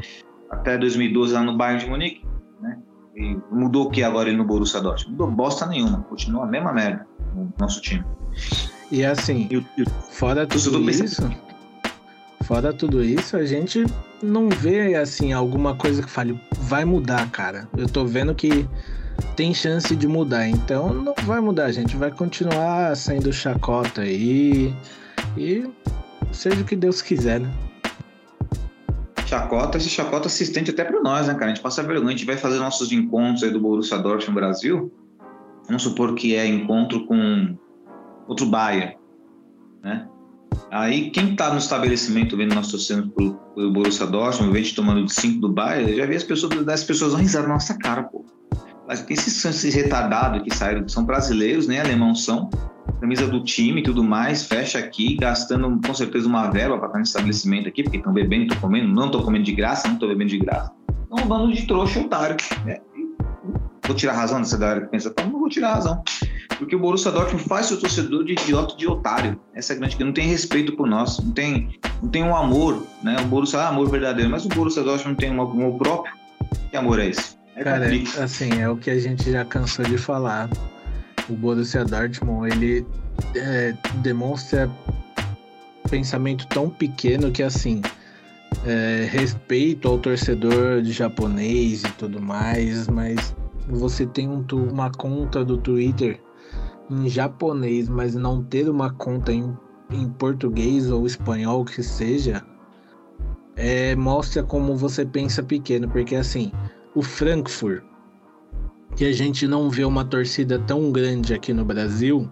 [0.50, 2.26] até 2012 lá no Bayern de Munique,
[2.60, 2.80] né?
[3.16, 5.12] E mudou o que agora ele no Borussia Dortmund?
[5.12, 8.04] Mudou bosta nenhuma, continua a mesma merda no nosso time.
[8.92, 11.30] E assim, e, e, fora tudo isso,
[12.44, 13.86] fora tudo isso, a gente
[14.22, 17.68] não vê assim alguma coisa que fale vai mudar, cara.
[17.78, 18.68] Eu tô vendo que
[19.36, 20.48] tem chance de mudar.
[20.48, 24.74] Então não vai mudar, a gente vai continuar sendo chacota aí.
[25.38, 25.70] E
[26.32, 27.52] seja o que Deus quiser, né?
[29.30, 31.46] Chacota, esse chacota assistente até para nós, né, cara?
[31.46, 34.92] A gente passa vergonha, a gente vai fazer nossos encontros aí do Borussia Dortmund Brasil.
[35.68, 37.56] Vamos supor que é encontro com
[38.28, 38.98] outro Bayern,
[39.84, 40.08] né?
[40.72, 45.14] Aí, quem tá no estabelecimento vendo nós torcendo pro, pro Borussia Dortmund, vendo tomando de
[45.14, 48.26] 5 do Bayern, já vi as pessoas, as pessoas dão risada na nossa cara, pô.
[48.88, 51.80] Mas esses, esses retardados que saíram, são brasileiros, né?
[51.80, 52.50] alemão são,
[53.00, 56.98] camisa do time e tudo mais, fecha aqui, gastando com certeza uma verba para estar
[56.98, 60.10] no estabelecimento aqui, porque estão bebendo, estão comendo, não estou comendo de graça, não estou
[60.10, 60.72] bebendo de graça.
[61.06, 62.38] Então, um bando de trouxa otário.
[62.66, 62.80] Né?
[63.86, 66.04] Vou tirar a razão dessa galera que pensa, não vou tirar a razão.
[66.60, 69.40] Porque o Borussia Dortmund faz seu torcedor de idiota de otário.
[69.56, 72.36] Essa é a grande que não tem respeito por nós, não tem, não tem um
[72.36, 73.16] amor, né?
[73.22, 76.14] O Borussia é amor verdadeiro, mas o Borussia Dortmund não tem um amor próprio.
[76.70, 77.38] Que amor é esse?
[77.56, 78.22] É Cara, conflito.
[78.22, 80.50] assim, é o que a gente já cansou de falar.
[81.30, 82.86] O Borussia Dortmund, ele
[83.36, 84.70] é, demonstra
[85.90, 87.82] pensamento tão pequeno que, assim,
[88.66, 93.36] é, respeito ao torcedor japonês e tudo mais, mas
[93.68, 96.20] você tem um uma conta do Twitter
[96.90, 99.56] em japonês, mas não ter uma conta em,
[99.92, 102.44] em português ou espanhol que seja,
[103.56, 106.52] é, mostra como você pensa pequeno, porque assim,
[106.96, 107.84] o Frankfurt,
[108.96, 112.30] que a gente não vê uma torcida tão grande aqui no Brasil,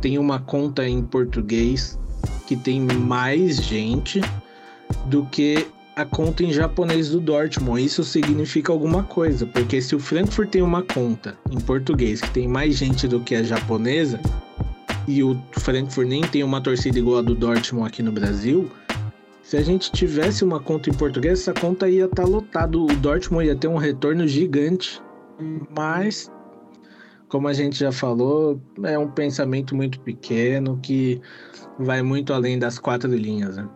[0.00, 1.98] tem uma conta em português
[2.46, 4.20] que tem mais gente
[5.06, 7.84] do que a conta em japonês do Dortmund.
[7.84, 12.48] Isso significa alguma coisa, porque se o Frankfurt tem uma conta em português que tem
[12.48, 14.20] mais gente do que a japonesa,
[15.06, 18.70] e o Frankfurt nem tem uma torcida igual a do Dortmund aqui no Brasil,
[19.42, 22.78] se a gente tivesse uma conta em português, essa conta ia estar lotada.
[22.78, 25.02] O Dortmund ia ter um retorno gigante.
[25.76, 26.30] Mas,
[27.28, 31.20] como a gente já falou, é um pensamento muito pequeno que
[31.78, 33.56] vai muito além das quatro linhas.
[33.56, 33.68] Né?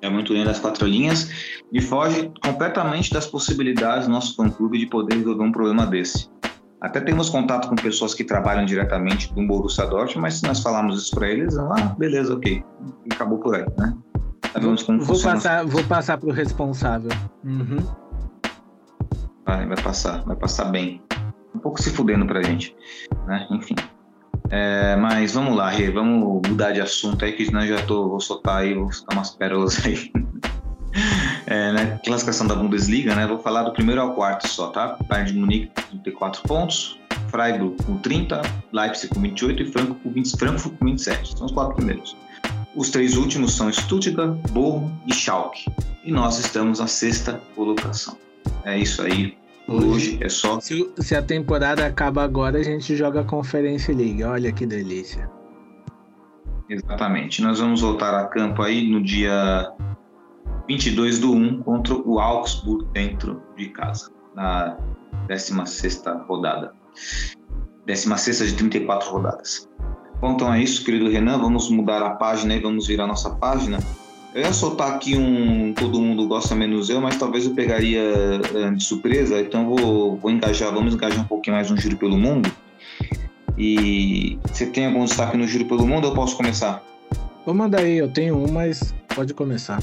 [0.00, 1.30] É muito além das quatro linhas
[1.72, 6.30] e foge completamente das possibilidades do nosso fã-clube de poder resolver um problema desse.
[6.80, 11.00] Até temos contato com pessoas que trabalham diretamente do Borussia Dortmund, mas se nós falarmos
[11.00, 12.64] isso para eles, ah, beleza, ok,
[13.12, 13.96] acabou por aí, né?
[14.52, 15.36] Sabemos como Vou funciona.
[15.36, 17.10] passar, vou passar pro responsável.
[17.44, 17.78] Uhum.
[19.44, 21.02] Vai, vai passar, vai passar bem.
[21.54, 22.74] Um pouco se fudendo pra gente,
[23.26, 23.46] né?
[23.50, 23.74] Enfim.
[24.50, 28.08] É, mas vamos lá, Rê, vamos mudar de assunto aí, que senão eu já tô,
[28.08, 30.12] vou soltar aí, vou soltar umas pérolas aí.
[31.46, 32.00] É, né?
[32.04, 33.26] Classificação da Bundesliga, né?
[33.26, 34.96] Vou falar do primeiro ao quarto só, tá?
[35.08, 40.10] Bayern de Munique com 34 pontos, Freiburg com 30, Leipzig com 28 e Frankfurt com,
[40.10, 41.36] 20, Frankfurt com 27.
[41.36, 42.16] São os quatro primeiros.
[42.74, 45.64] Os três últimos são Stuttgart, Bochum e Schalke.
[46.04, 48.16] E nós estamos na sexta colocação.
[48.64, 49.36] É isso aí.
[49.66, 53.94] Por hoje é só Se, se a temporada acaba agora, a gente joga a Conferência
[53.94, 54.22] League.
[54.24, 55.30] Olha que delícia.
[56.68, 57.42] Exatamente.
[57.42, 59.70] Nós vamos voltar a campo aí no dia
[60.68, 64.76] 22 do 1 contra o Augsburg dentro de casa, na
[65.28, 66.72] 16ª rodada.
[67.86, 69.68] 16ª de 34 rodadas.
[70.20, 71.38] Bom, então é isso, querido Renan.
[71.38, 73.78] Vamos mudar a página e vamos virar nossa página.
[74.34, 78.70] Eu ia soltar aqui um Todo Mundo Gosta Menos Eu, mas talvez eu pegaria eh,
[78.70, 82.50] de surpresa, então vou, vou engajar, vamos engajar um pouquinho mais no Giro pelo Mundo.
[83.58, 86.82] E você tem algum destaque no Giro pelo Mundo ou eu posso começar?
[87.44, 89.82] Vou mandar aí, eu tenho um, mas pode começar.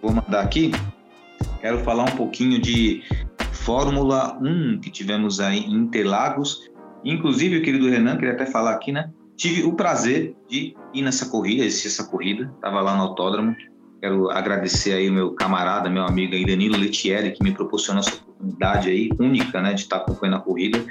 [0.00, 0.70] Vou mandar aqui.
[1.60, 3.02] Quero falar um pouquinho de
[3.52, 6.70] Fórmula 1 que tivemos aí em Interlagos.
[7.04, 9.10] Inclusive, o querido Renan, queria até falar aqui, né?
[9.38, 12.52] Tive o prazer de ir nessa corrida, assistir essa corrida.
[12.56, 13.54] Estava lá no autódromo.
[14.00, 18.16] Quero agradecer aí o meu camarada, meu amigo aí, Danilo Letieri, que me proporcionou essa
[18.16, 20.84] oportunidade aí única, né, de estar acompanhando a corrida.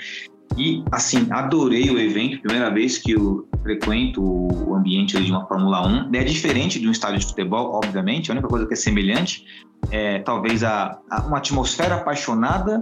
[0.58, 5.86] E, assim, adorei o evento, primeira vez que eu frequento o ambiente de uma Fórmula
[5.86, 6.16] 1.
[6.16, 9.46] É diferente de um estádio de futebol, obviamente, a única coisa que é semelhante
[9.92, 12.82] é talvez a, a uma atmosfera apaixonada,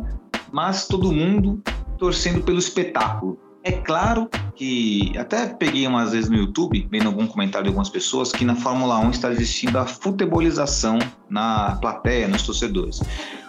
[0.51, 1.60] mas todo mundo
[1.97, 3.39] torcendo pelo espetáculo.
[3.65, 8.32] É claro que até peguei umas vezes no YouTube, vendo algum comentário de algumas pessoas,
[8.32, 13.01] que na Fórmula 1 está existindo a futebolização na plateia, nos torcedores.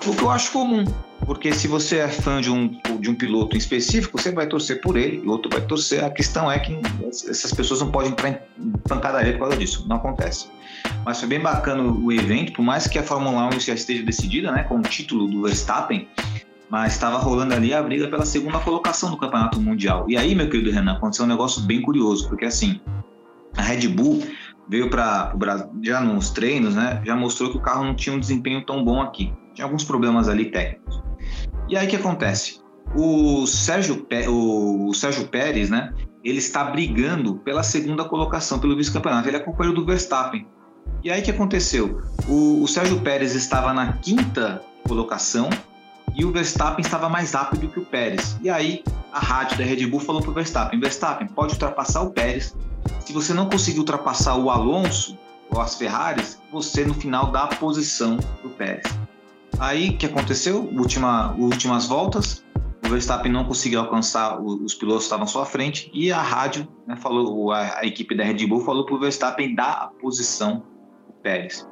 [0.07, 0.87] O que eu acho comum,
[1.27, 4.81] porque se você é fã de um, de um piloto em específico, você vai torcer
[4.81, 6.03] por ele e o outro vai torcer.
[6.03, 6.73] A questão é que
[7.11, 9.85] essas pessoas não podem entrar em pancadaria por causa disso.
[9.87, 10.47] Não acontece.
[11.05, 14.51] Mas foi bem bacana o evento, por mais que a Fórmula 1 já esteja decidida,
[14.51, 16.09] né, com o título do Verstappen,
[16.69, 20.07] mas estava rolando ali a briga pela segunda colocação do Campeonato Mundial.
[20.09, 22.81] E aí, meu querido Renan, aconteceu um negócio bem curioso, porque assim,
[23.57, 24.23] a Red Bull
[24.69, 27.01] veio para o Brasil já nos treinos, né?
[27.05, 29.33] Já mostrou que o carro não tinha um desempenho tão bom aqui.
[29.55, 31.01] Tinha alguns problemas ali técnicos.
[31.69, 32.61] E aí o que acontece?
[32.95, 35.93] O Sérgio, o Sérgio Pérez, né?
[36.25, 39.29] Ele está brigando pela segunda colocação, pelo vice-campeonato.
[39.29, 40.47] Ele é companheiro do Verstappen.
[41.03, 42.03] E aí o que aconteceu?
[42.29, 45.49] O, o Sérgio Pérez estava na quinta colocação
[46.17, 48.39] e o Verstappen estava mais rápido que o Pérez.
[48.43, 52.11] E aí a rádio da Red Bull falou para o Verstappen: Verstappen, pode ultrapassar o
[52.11, 52.57] Pérez.
[53.01, 55.17] Se você não conseguir ultrapassar o Alonso
[55.51, 58.99] ou as Ferraris, você no final dá a posição para o Pérez.
[59.59, 60.69] Aí o que aconteceu?
[60.73, 62.45] Última, últimas voltas,
[62.85, 66.97] o Verstappen não conseguiu alcançar, os pilotos estavam à sua frente e a rádio, né,
[66.97, 71.11] falou, a, a, equipe da Red Bull falou para o Verstappen dar a posição para
[71.11, 71.69] o Pérez.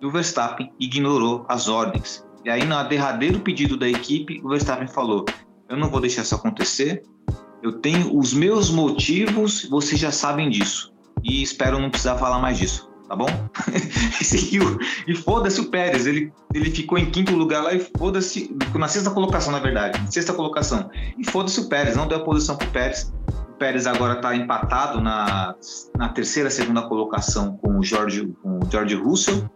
[0.00, 2.24] E o Verstappen ignorou as ordens.
[2.44, 5.24] E aí, no derradeiro pedido da equipe, o Verstappen falou:
[5.68, 7.02] Eu não vou deixar isso acontecer.
[7.62, 10.92] Eu tenho os meus motivos, vocês já sabem disso.
[11.22, 13.28] E espero não precisar falar mais disso, tá bom?
[14.20, 14.76] e seguiu.
[15.06, 16.04] E foda-se o Pérez.
[16.04, 18.52] Ele, ele ficou em quinto lugar lá e foda-se.
[18.74, 20.12] Na sexta colocação, na verdade.
[20.12, 20.90] Sexta colocação.
[21.16, 21.94] E foda-se o Pérez.
[21.94, 23.12] Não deu a posição pro Pérez.
[23.48, 25.54] O Pérez agora está empatado na,
[25.96, 29.48] na terceira, segunda colocação com o George, com o George Russell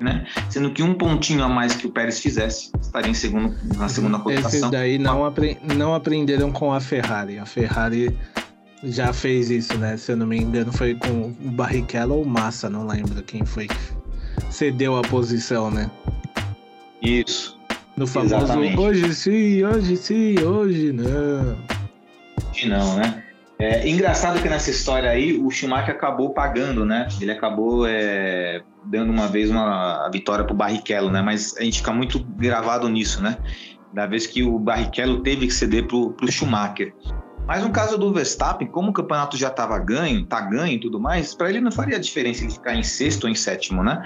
[0.00, 0.26] né?
[0.48, 4.18] Sendo que um pontinho a mais que o Pérez fizesse estaria em segundo, na segunda
[4.18, 4.50] colocação.
[4.50, 7.38] Esses daí não, apre não aprenderam com a Ferrari.
[7.38, 8.16] A Ferrari
[8.84, 9.96] já fez isso, né?
[9.96, 13.66] Se eu não me engano, foi com o Barrichello ou Massa, não lembro quem foi
[13.66, 13.76] que
[14.50, 15.90] cedeu a posição, né?
[17.02, 17.58] Isso.
[17.96, 18.78] No famoso Exatamente.
[18.78, 21.56] hoje sim, hoje sim, hoje não.
[22.52, 23.24] Hoje não, né?
[23.58, 27.08] É engraçado que nessa história aí o Schumacher acabou pagando, né?
[27.20, 31.22] Ele acabou é, dando uma vez uma vitória para o Barrichello, né?
[31.22, 33.38] Mas a gente fica muito gravado nisso, né?
[33.92, 36.94] Da vez que o Barrichello teve que ceder para o Schumacher.
[37.46, 41.00] Mas no caso do Verstappen, como o campeonato já estava ganho, tá ganho e tudo
[41.00, 44.02] mais, para ele não faria diferença ele ficar em sexto ou em sétimo, né?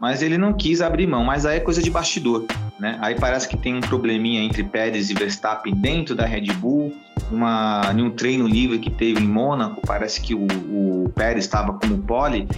[0.00, 2.44] Mas ele não quis abrir mão, mas aí é coisa de bastidor,
[2.78, 2.96] né?
[3.00, 6.94] Aí parece que tem um probleminha entre Pérez e Verstappen dentro da Red Bull
[7.30, 11.72] uma, em um treino livre que teve em Mônaco, parece que o, o Pérez estava
[11.74, 12.48] como pole,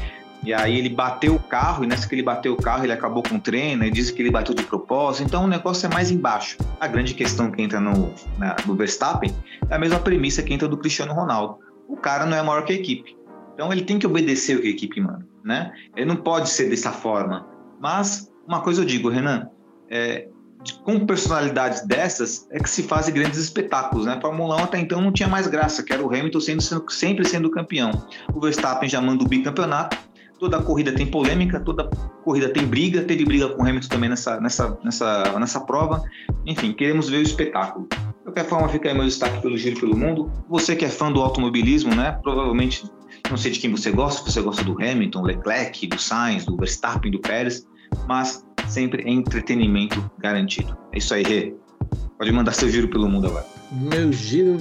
[0.47, 3.21] e aí ele bateu o carro, e nessa que ele bateu o carro, ele acabou
[3.21, 6.13] com o treino, e disse que ele bateu de propósito, então o negócio é mais
[6.13, 6.57] embaixo.
[6.79, 9.35] A grande questão que entra no, na, no Verstappen
[9.69, 11.59] é a mesma premissa que entra do Cristiano Ronaldo.
[11.89, 13.17] O cara não é maior que a equipe.
[13.55, 15.73] Então ele tem que obedecer o que a equipe manda, né?
[15.97, 17.45] Ele não pode ser dessa forma.
[17.81, 19.49] Mas uma coisa eu digo, Renan,
[19.91, 20.29] é,
[20.85, 24.15] com personalidades dessas é que se fazem grandes espetáculos, né?
[24.15, 26.91] A Fórmula 1 até então não tinha mais graça, que era o Hamilton sendo, sendo,
[26.91, 27.91] sempre sendo campeão.
[28.33, 29.97] O Verstappen já manda o bicampeonato,
[30.39, 31.89] toda corrida tem polêmica, toda
[32.25, 36.03] corrida tem briga, teve briga com o Hamilton também nessa, nessa, nessa, nessa prova.
[36.45, 37.87] Enfim, queremos ver o espetáculo.
[37.89, 40.31] De qualquer forma, fica aí meu destaque pelo Giro pelo Mundo.
[40.49, 42.19] Você que é fã do automobilismo, né?
[42.23, 42.85] Provavelmente,
[43.31, 46.57] não sei de quem você gosta, se você gosta do Hamilton, Leclerc, do Sainz, do
[46.57, 47.67] Verstappen, do Pérez,
[48.09, 50.77] mas sempre entretenimento garantido.
[50.93, 51.55] É isso aí, Rê.
[52.19, 53.47] Pode mandar seu giro pelo mundo agora.
[53.71, 54.57] Meu giro,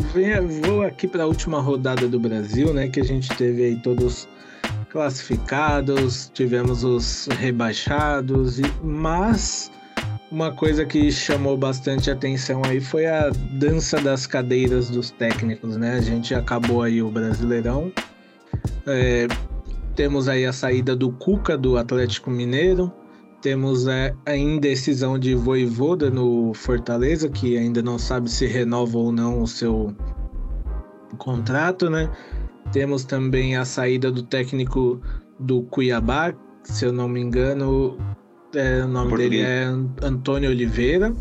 [0.64, 2.88] vou aqui para a última rodada do Brasil, né?
[2.88, 4.28] Que a gente teve aí todos
[4.96, 9.70] classificados, tivemos os rebaixados, mas
[10.32, 13.30] uma coisa que chamou bastante atenção aí foi a
[13.60, 15.96] dança das cadeiras dos técnicos, né?
[15.96, 17.92] A gente acabou aí o Brasileirão.
[18.88, 19.28] É,
[19.98, 22.90] temos aí a saída do Cuca do Atlético Mineiro,
[23.42, 29.12] temos é, a indecisão de Voivoda no Fortaleza, que ainda não sabe se renova ou
[29.12, 29.94] não o seu
[31.18, 32.10] contrato, né?
[32.76, 35.00] Temos também a saída do técnico
[35.40, 37.98] do Cuiabá, se eu não me engano,
[38.54, 39.64] é, o nome dele é
[40.04, 41.16] Antônio Oliveira.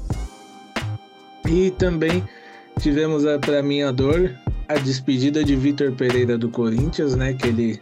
[1.49, 2.25] E também
[2.81, 4.35] tivemos, para minha dor,
[4.69, 7.35] a despedida de Vitor Pereira do Corinthians, né?
[7.35, 7.81] Que ele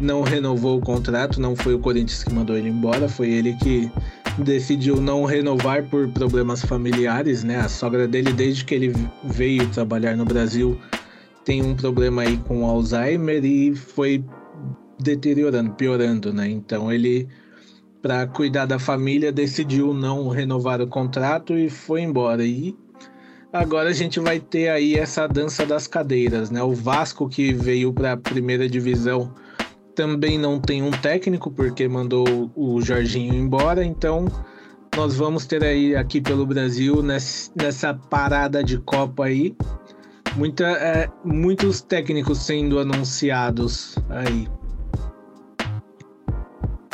[0.00, 3.92] não renovou o contrato, não foi o Corinthians que mandou ele embora, foi ele que
[4.38, 7.56] decidiu não renovar por problemas familiares, né?
[7.56, 8.94] A sogra dele, desde que ele
[9.24, 10.80] veio trabalhar no Brasil,
[11.44, 14.24] tem um problema aí com Alzheimer e foi
[14.98, 16.48] deteriorando, piorando, né?
[16.48, 17.28] Então ele,
[18.00, 22.44] para cuidar da família, decidiu não renovar o contrato e foi embora.
[22.44, 22.74] E
[23.52, 26.62] agora a gente vai ter aí essa dança das cadeiras, né?
[26.62, 29.32] O Vasco que veio para a primeira divisão
[29.94, 34.26] também não tem um técnico, porque mandou o Jorginho embora, então
[34.96, 39.56] nós vamos ter aí aqui pelo Brasil, nessa parada de Copa aí,
[40.36, 44.48] muita, é, muitos técnicos sendo anunciados aí.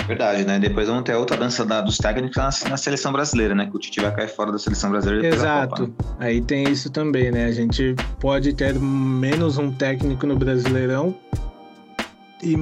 [0.07, 0.59] Verdade, né?
[0.59, 3.67] Depois vamos ter outra dança da, dos técnicos na, na, seleção brasileira, né?
[3.67, 5.29] Que o Tite vai cair fora da seleção brasileira.
[5.29, 5.87] Exato.
[5.87, 5.93] Né?
[6.19, 7.45] Aí tem isso também, né?
[7.45, 11.15] A gente pode ter menos um técnico no Brasileirão
[12.43, 12.57] e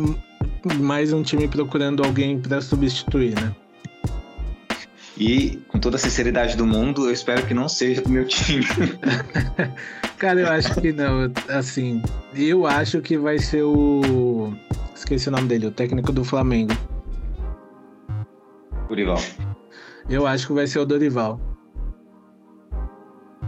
[0.74, 3.54] mais um time procurando alguém para substituir, né?
[5.16, 8.66] E com toda a sinceridade do mundo, eu espero que não seja do meu time.
[10.18, 11.32] Cara, eu acho que não.
[11.48, 12.02] Assim,
[12.34, 14.52] eu acho que vai ser o.
[14.94, 16.72] Esqueci o nome dele, o técnico do Flamengo.
[18.88, 19.18] Dorival.
[20.10, 21.40] Eu acho que vai ser o Dorival.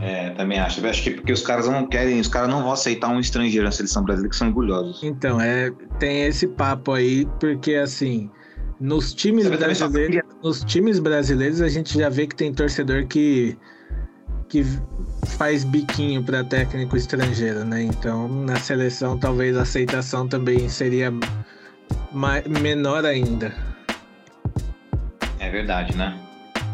[0.00, 0.80] É, também acho.
[0.80, 3.64] Eu acho que porque os caras não querem, os caras não vão aceitar um estrangeiro
[3.64, 5.02] na seleção brasileira que são orgulhosos.
[5.02, 8.30] Então, é, tem esse papo aí, porque assim,
[8.78, 13.58] nos times brasileiros, nos times brasileiros a gente já vê que tem torcedor que
[14.50, 14.64] que
[15.38, 17.82] faz biquinho para técnico estrangeiro, né?
[17.82, 21.12] Então, na seleção talvez a aceitação também seria
[22.60, 23.54] menor ainda.
[25.38, 26.18] É verdade, né?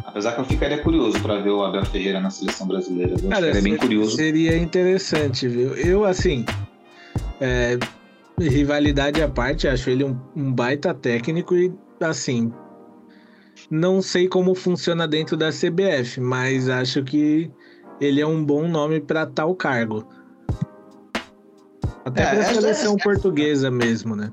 [0.07, 3.12] Apesar que eu ficaria curioso para ver o Abel Ferreira na seleção brasileira.
[3.12, 4.16] Eu Cara, ficaria bem curioso.
[4.16, 5.77] Seria interessante, viu?
[5.77, 6.47] Eu, assim,
[7.39, 7.79] é,
[8.41, 11.70] rivalidade à parte, acho ele um, um baita técnico e,
[12.01, 12.51] assim,
[13.70, 17.51] não sei como funciona dentro da CBF, mas acho que
[18.01, 20.07] ele é um bom nome para tal cargo.
[22.05, 24.32] Até É, para a seleção essa- portuguesa mesmo, né?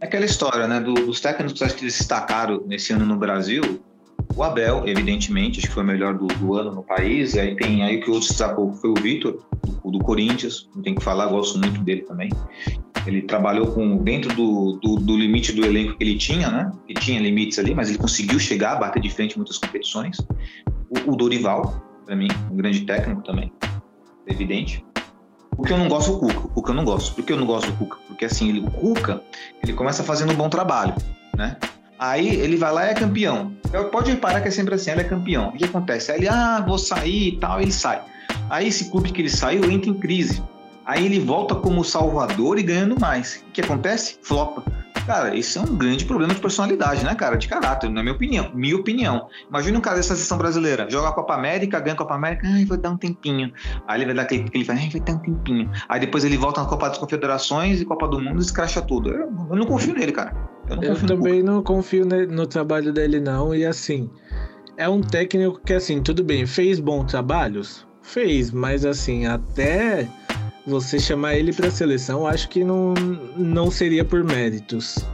[0.00, 0.80] É aquela história, né?
[0.80, 3.80] do- dos técnicos que que destacaram nesse ano no Brasil.
[4.36, 7.34] O Abel, evidentemente, acho que foi o melhor do, do ano no país.
[7.34, 9.38] E aí tem aí que o outro destacou foi o Vitor,
[9.84, 10.68] do, do Corinthians.
[10.74, 12.30] Não tem que falar, gosto muito dele também.
[13.06, 16.72] Ele trabalhou com dentro do, do, do limite do elenco que ele tinha, né?
[16.86, 20.16] Que tinha limites ali, mas ele conseguiu chegar, bater de frente em muitas competições.
[21.06, 23.52] O, o Dorival, para mim, um grande técnico também,
[24.26, 24.84] evidente.
[25.56, 26.38] O que eu não gosto é o Cuca.
[26.40, 27.14] O Cuca eu não gosto.
[27.14, 27.96] Por que eu não gosto do Cuca?
[28.08, 29.22] Porque assim, ele, o Cuca,
[29.62, 30.94] ele começa fazendo um bom trabalho,
[31.36, 31.56] né?
[31.96, 33.52] Aí ele vai lá e é campeão.
[33.72, 35.48] Eu- Pode reparar que é sempre assim, ele é campeão.
[35.50, 36.10] O que acontece?
[36.10, 38.02] Aí ele, ah, vou sair e tal, ele sai.
[38.50, 40.42] Aí esse clube que ele saiu entra em crise.
[40.84, 43.44] Aí ele volta como salvador e ganhando mais.
[43.48, 44.18] O que acontece?
[44.22, 44.64] Flopa.
[45.06, 47.36] Cara, isso é um grande problema de personalidade, né, cara?
[47.36, 48.50] De caráter, na minha opinião.
[48.54, 49.28] Minha opinião.
[49.48, 52.64] Imagina um cara dessa seleção brasileira, joga a Copa América, ganha a Copa América, ai,
[52.64, 53.52] vou dar um tempinho.
[53.86, 55.70] Aí ele vai dar aquele que ele faz, ai, vai dar um tempinho.
[55.88, 59.10] Aí depois ele volta na Copa das Confederações e Copa do Mundo e escracha tudo.
[59.10, 60.34] Eu, eu não confio nele, cara.
[60.70, 63.54] Eu Eu também não confio ne- no trabalho dele, não.
[63.54, 64.10] E assim,
[64.78, 67.86] é um técnico que, assim, tudo bem, fez bons trabalhos?
[68.02, 70.08] Fez, mas assim, até
[70.66, 72.94] você chamar ele pra seleção, acho que não,
[73.36, 75.04] não seria por méritos.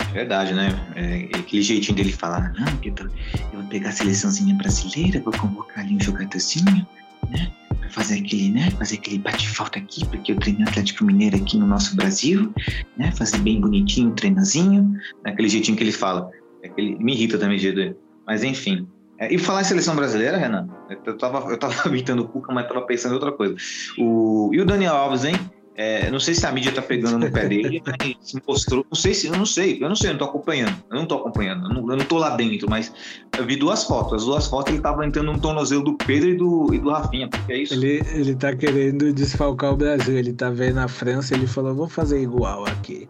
[0.00, 0.68] É verdade, né?
[0.96, 5.84] É, aquele jeitinho dele falar, não, porque eu, vou pegar a seleçãozinha brasileira, vou convocar
[5.84, 6.86] ali um jogadorzinho,
[7.30, 7.52] né?
[7.78, 8.70] Pra fazer aquele, né?
[8.72, 12.52] Fazer aquele bate-falta aqui, porque eu treinei Atlético Mineiro aqui no nosso Brasil,
[12.96, 13.12] né?
[13.12, 14.92] Fazer bem bonitinho o treinozinho,
[15.24, 16.30] aquele jeitinho que ele fala.
[16.62, 17.96] É que ele me irrita também o.
[18.26, 18.88] Mas enfim.
[19.18, 20.68] É, e falar em seleção brasileira, Renan,
[21.04, 23.56] eu tava, eu tava imitando o Cuca, mas tava pensando em outra coisa.
[23.98, 25.34] O, e o Daniel Alves, hein?
[25.80, 27.80] É, não sei se a mídia tá pegando no pé dele,
[28.20, 28.84] se mostrou.
[28.90, 30.76] Não sei se, eu não sei, eu não sei, eu não tô acompanhando.
[30.90, 32.92] Eu não tô acompanhando, eu não, eu não tô lá dentro, mas
[33.38, 34.14] eu vi duas fotos.
[34.14, 37.28] As duas fotos ele tava entrando no tornozelo do Pedro e do, e do Rafinha,
[37.28, 37.74] porque é isso.
[37.74, 40.18] Ele, ele tá querendo desfalcar o Brasil.
[40.18, 43.08] Ele tá vendo a França, ele falou, vou fazer igual aqui.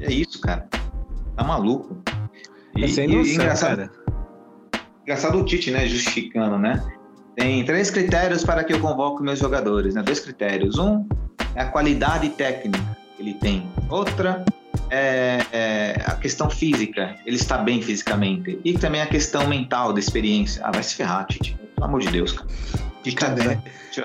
[0.00, 0.68] É isso, cara.
[1.36, 2.00] Tá maluco.
[2.76, 4.07] E, É sem e noção, engraçado, cara.
[5.08, 5.88] Engraçado o Tite, né?
[5.88, 6.84] Justificando, né?
[7.34, 10.02] Tem três critérios para que eu convoque meus jogadores, né?
[10.02, 10.78] Dois critérios.
[10.78, 11.08] Um
[11.54, 12.78] é a qualidade técnica
[13.16, 13.66] que ele tem.
[13.88, 14.44] Outra
[14.90, 17.16] é, é a questão física.
[17.24, 18.58] Ele está bem fisicamente.
[18.62, 20.60] E também a questão mental, da experiência.
[20.62, 21.56] Ah, vai se ferrar, Tite.
[21.74, 22.48] Pelo amor de Deus, cara.
[22.48, 22.82] Tá-
[23.16, 23.62] Cara,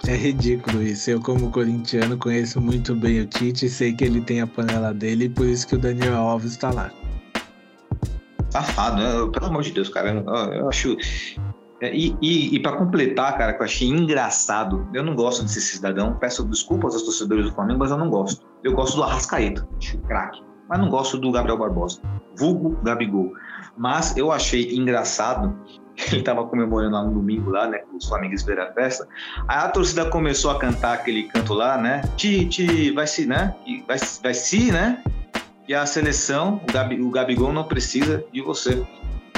[0.07, 1.09] É ridículo isso.
[1.09, 5.25] Eu, como corintiano, conheço muito bem o Tite, sei que ele tem a panela dele,
[5.25, 6.89] e por isso que o Daniel Alves tá lá.
[8.53, 9.31] Safado, né?
[9.33, 10.11] Pelo amor de Deus, cara.
[10.11, 10.95] Eu, eu acho.
[11.81, 15.59] é, E, e, e para completar, cara, que eu achei engraçado, eu não gosto desse
[15.59, 16.15] cidadão.
[16.19, 18.45] Peço desculpas aos torcedores do Flamengo, mas eu não gosto.
[18.63, 19.67] Eu gosto do Arrascaeta,
[20.07, 20.39] craque.
[20.69, 21.99] Mas não gosto do Gabriel Barbosa.
[22.37, 23.33] Vulgo Gabigol.
[23.75, 25.57] Mas eu achei engraçado.
[26.11, 27.79] Ele tava comemorando lá no domingo, lá, né?
[27.79, 29.07] Com os flamenguistas viram a festa.
[29.47, 32.01] Aí a torcida começou a cantar aquele canto lá, né?
[32.15, 33.55] Tite, vai se, né?
[33.87, 35.03] Vai, vai se, né?
[35.67, 38.83] E a seleção, o, Gabi, o Gabigol não precisa de você.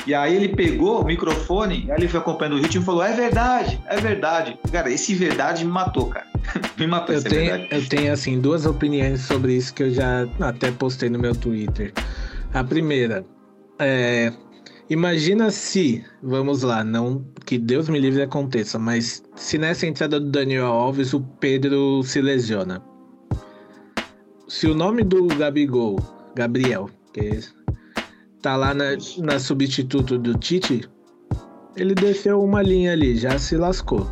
[0.08, 3.14] E aí ele pegou o microfone, aí ele foi acompanhando o ritmo e falou: É
[3.14, 4.58] verdade, é verdade.
[4.72, 6.28] Cara, esse verdade me matou, cara.
[6.78, 7.70] me matou Eu essa tenho, verdade.
[7.72, 11.92] eu tenho, assim, duas opiniões sobre isso que eu já até postei no meu Twitter.
[12.54, 13.26] A primeira,
[13.80, 14.32] é,
[14.90, 20.30] imagina se, vamos lá, não que Deus me livre aconteça, mas se nessa entrada do
[20.30, 22.82] Daniel Alves o Pedro se lesiona.
[24.48, 26.00] Se o nome do Gabigol,
[26.36, 27.40] Gabriel, que
[28.42, 30.88] tá lá na, na substituto do Tite,
[31.76, 34.08] ele desceu uma linha ali, já se lascou.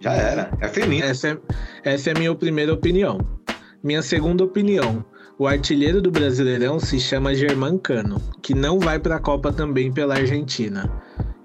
[0.00, 1.02] Já era, é feliz.
[1.02, 1.38] Essa é,
[1.84, 3.18] essa é a minha primeira opinião.
[3.82, 5.04] Minha segunda opinião.
[5.38, 10.16] O artilheiro do Brasileirão se chama Germancano, que não vai para a Copa também pela
[10.16, 10.90] Argentina.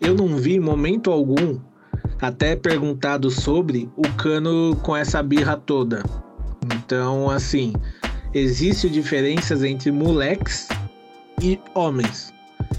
[0.01, 1.59] Eu não vi momento algum,
[2.21, 6.03] até perguntado sobre, o Cano com essa birra toda.
[6.73, 7.73] Então, assim,
[8.35, 10.67] existe diferenças entre moleques
[11.41, 12.33] e homens,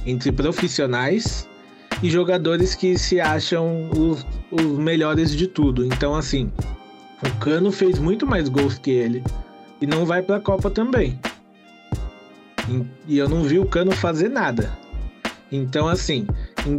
[0.04, 1.48] entre profissionais
[2.02, 5.82] e jogadores que se acham os, os melhores de tudo.
[5.82, 6.52] Então, assim,
[7.24, 9.24] o Cano fez muito mais gols que ele
[9.80, 11.18] e não vai pra Copa também.
[13.08, 14.76] E- eu não vi o Cano fazer nada.
[15.50, 16.26] Então, assim,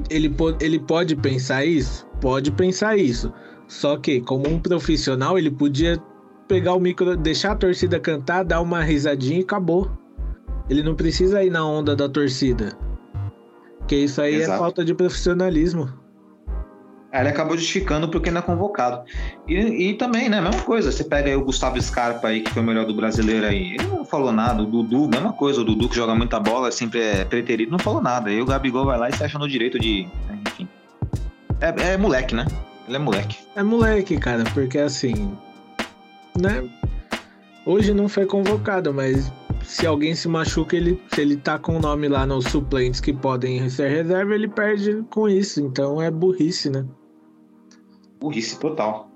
[0.07, 2.05] ele, ele pode pensar isso?
[2.21, 3.34] Pode pensar isso.
[3.67, 5.97] Só que, como um profissional, ele podia
[6.48, 9.91] pegar o micro, deixar a torcida cantar, dar uma risadinha e acabou.
[10.70, 12.78] Ele não precisa ir na onda da torcida.
[13.88, 14.60] Que isso aí é Exato.
[14.60, 15.89] falta de profissionalismo.
[17.12, 19.04] Aí ele acabou justificando porque não é convocado.
[19.48, 22.62] E, e também, né, mesma coisa, você pega aí o Gustavo Scarpa aí, que foi
[22.62, 25.88] o melhor do brasileiro aí, ele não falou nada, o Dudu, mesma coisa, o Dudu
[25.88, 28.30] que joga muita bola, sempre é preterido, não falou nada.
[28.30, 30.04] Aí o Gabigol vai lá e se acha no direito de.
[30.28, 30.68] né, Enfim.
[31.62, 32.45] É, é moleque, né?
[32.88, 33.38] Ele é moleque.
[33.56, 35.32] É moleque, cara, porque assim,
[36.41, 36.69] né?
[37.65, 39.31] Hoje não foi convocado, mas
[39.63, 43.11] se alguém se machuca, ele, se ele tá com o nome lá nos suplentes que
[43.11, 45.59] podem ser reserva, ele perde com isso.
[45.59, 46.85] Então é burrice, né?
[48.19, 49.11] Burrice total.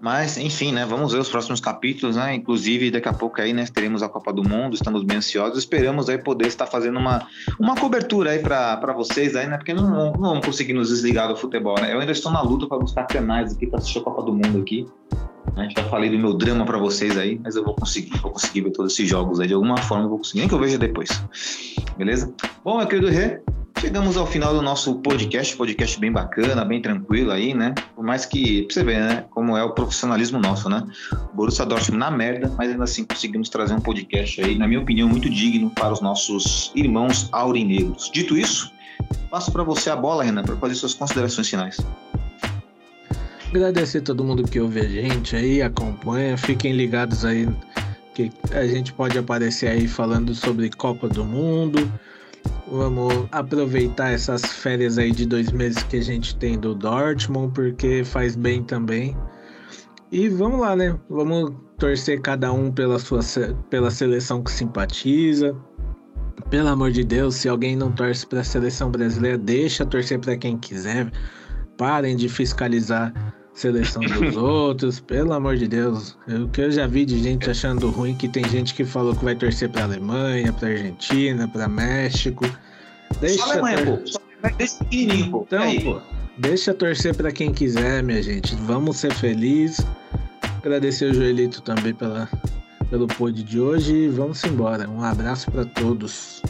[0.00, 0.86] Mas, enfim, né?
[0.86, 2.34] Vamos ver os próximos capítulos, né?
[2.34, 3.64] Inclusive, daqui a pouco aí, né?
[3.66, 5.58] Teremos a Copa do Mundo, estamos bem ansiosos.
[5.58, 7.26] Esperamos aí poder estar fazendo uma,
[7.58, 9.56] uma cobertura aí para vocês aí, né?
[9.56, 11.92] Porque não, não vamos conseguir nos desligar do futebol, né?
[11.92, 14.60] Eu ainda estou na luta para buscar canais aqui para assistir a Copa do Mundo
[14.60, 14.86] aqui.
[15.58, 15.68] Né?
[15.76, 18.70] Já falei do meu drama para vocês aí, mas eu vou conseguir, vou conseguir ver
[18.70, 21.10] todos esses jogos aí de alguma forma, eu vou conseguir, nem que eu veja depois.
[21.96, 22.32] Beleza?
[22.64, 23.40] Bom, meu querido Rê,
[23.80, 27.76] Chegamos ao final do nosso podcast, podcast bem bacana, bem tranquilo aí, né?
[27.94, 29.24] Por mais que, pra você ver, né?
[29.30, 30.84] Como é o profissionalismo nosso, né?
[31.32, 35.08] Borussia Dortmund na merda, mas ainda assim conseguimos trazer um podcast aí, na minha opinião,
[35.08, 38.10] muito digno para os nossos irmãos aurinegros.
[38.12, 38.72] Dito isso,
[39.30, 41.78] passo para você a bola, Renan, para fazer suas considerações finais.
[43.50, 47.48] Agradecer todo mundo que ouve a gente aí, acompanha, fiquem ligados aí
[48.14, 51.90] que a gente pode aparecer aí falando sobre Copa do Mundo.
[52.70, 58.04] Vamos aproveitar essas férias aí de dois meses que a gente tem do Dortmund, porque
[58.04, 59.16] faz bem também.
[60.12, 60.98] E vamos lá, né?
[61.08, 63.20] Vamos torcer cada um pela sua
[63.70, 65.56] pela seleção que simpatiza.
[66.50, 70.36] Pelo amor de Deus, se alguém não torce para a seleção brasileira, deixa torcer para
[70.36, 71.10] quem quiser.
[71.78, 73.12] Parem de fiscalizar
[73.58, 76.16] seleção dos outros, pelo amor de Deus.
[76.28, 79.24] O que eu já vi de gente achando ruim que tem gente que falou que
[79.24, 82.44] vai torcer pra Alemanha, pra Argentina, pra México.
[83.20, 83.98] Deixa Só Alemanha, tor...
[83.98, 84.06] pô.
[84.06, 84.20] Só
[84.56, 85.44] deixa pequenininho, pô.
[85.46, 85.80] Então, aí.
[85.82, 86.00] pô,
[86.38, 88.54] deixa torcer pra quem quiser, minha gente.
[88.54, 89.84] Vamos ser felizes.
[90.58, 92.28] Agradecer o Joelito também pela,
[92.90, 94.88] pelo pod de hoje e vamos embora.
[94.88, 96.42] Um abraço para todos.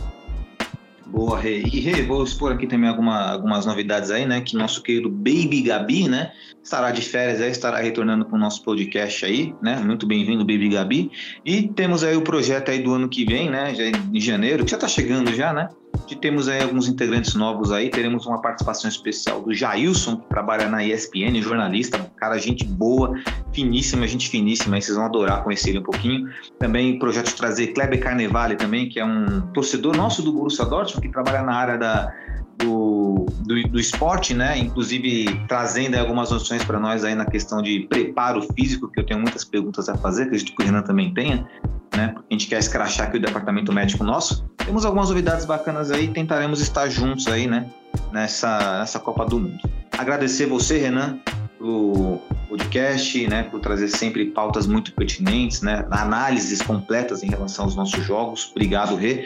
[1.11, 1.63] Boa, Rê.
[1.63, 4.43] E Rê, vou expor aqui também alguma, algumas novidades aí, né?
[4.43, 6.33] Que nosso querido Baby Gabi, né?
[6.63, 9.77] Estará de férias aí, estará retornando para o nosso podcast aí, né?
[9.77, 11.11] Muito bem-vindo, Baby Gabi.
[11.47, 13.75] E temos aí o projeto aí do ano que vem, né?
[13.75, 15.69] Já em janeiro, que já está chegando já, né?
[16.11, 17.91] E temos aí alguns integrantes novos aí.
[17.91, 23.15] Teremos uma participação especial do Jailson, que trabalha na ESPN, jornalista, cara, gente boa,
[23.53, 26.31] finíssima, gente finíssima, aí vocês vão adorar conhecer ele um pouquinho.
[26.59, 31.07] Também projeto de trazer Kleber Carnevale também, que é um torcedor nosso do Borussia Dortmund,
[31.07, 32.15] que trabalha na área da,
[32.59, 34.59] do, do, do, esporte, né?
[34.59, 39.21] Inclusive trazendo algumas noções para nós aí na questão de preparo físico, que eu tenho
[39.21, 41.49] muitas perguntas a fazer, acredito que o Renan também tenha,
[41.97, 42.15] né?
[42.17, 44.45] A gente quer escrachar aqui o departamento médico nosso.
[44.65, 47.71] Temos algumas novidades bacanas aí, tentaremos estar juntos aí, né?
[48.13, 49.69] Nessa, nessa Copa do Mundo.
[49.97, 51.19] Agradecer você, Renan,
[51.59, 53.45] pelo podcast, né?
[53.45, 55.87] Por trazer sempre pautas muito pertinentes, né?
[55.91, 58.51] Análises completas em relação aos nossos jogos.
[58.51, 59.25] Obrigado, Rê.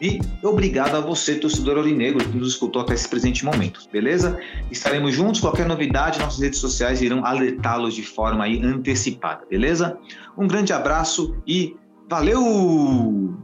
[0.00, 4.38] E obrigado a você, torcedor aurinegro, que nos escutou até esse presente momento, beleza?
[4.70, 9.96] Estaremos juntos, qualquer novidade, nossas redes sociais irão alertá-los de forma antecipada, beleza?
[10.36, 11.76] Um grande abraço e
[12.08, 13.34] valeu!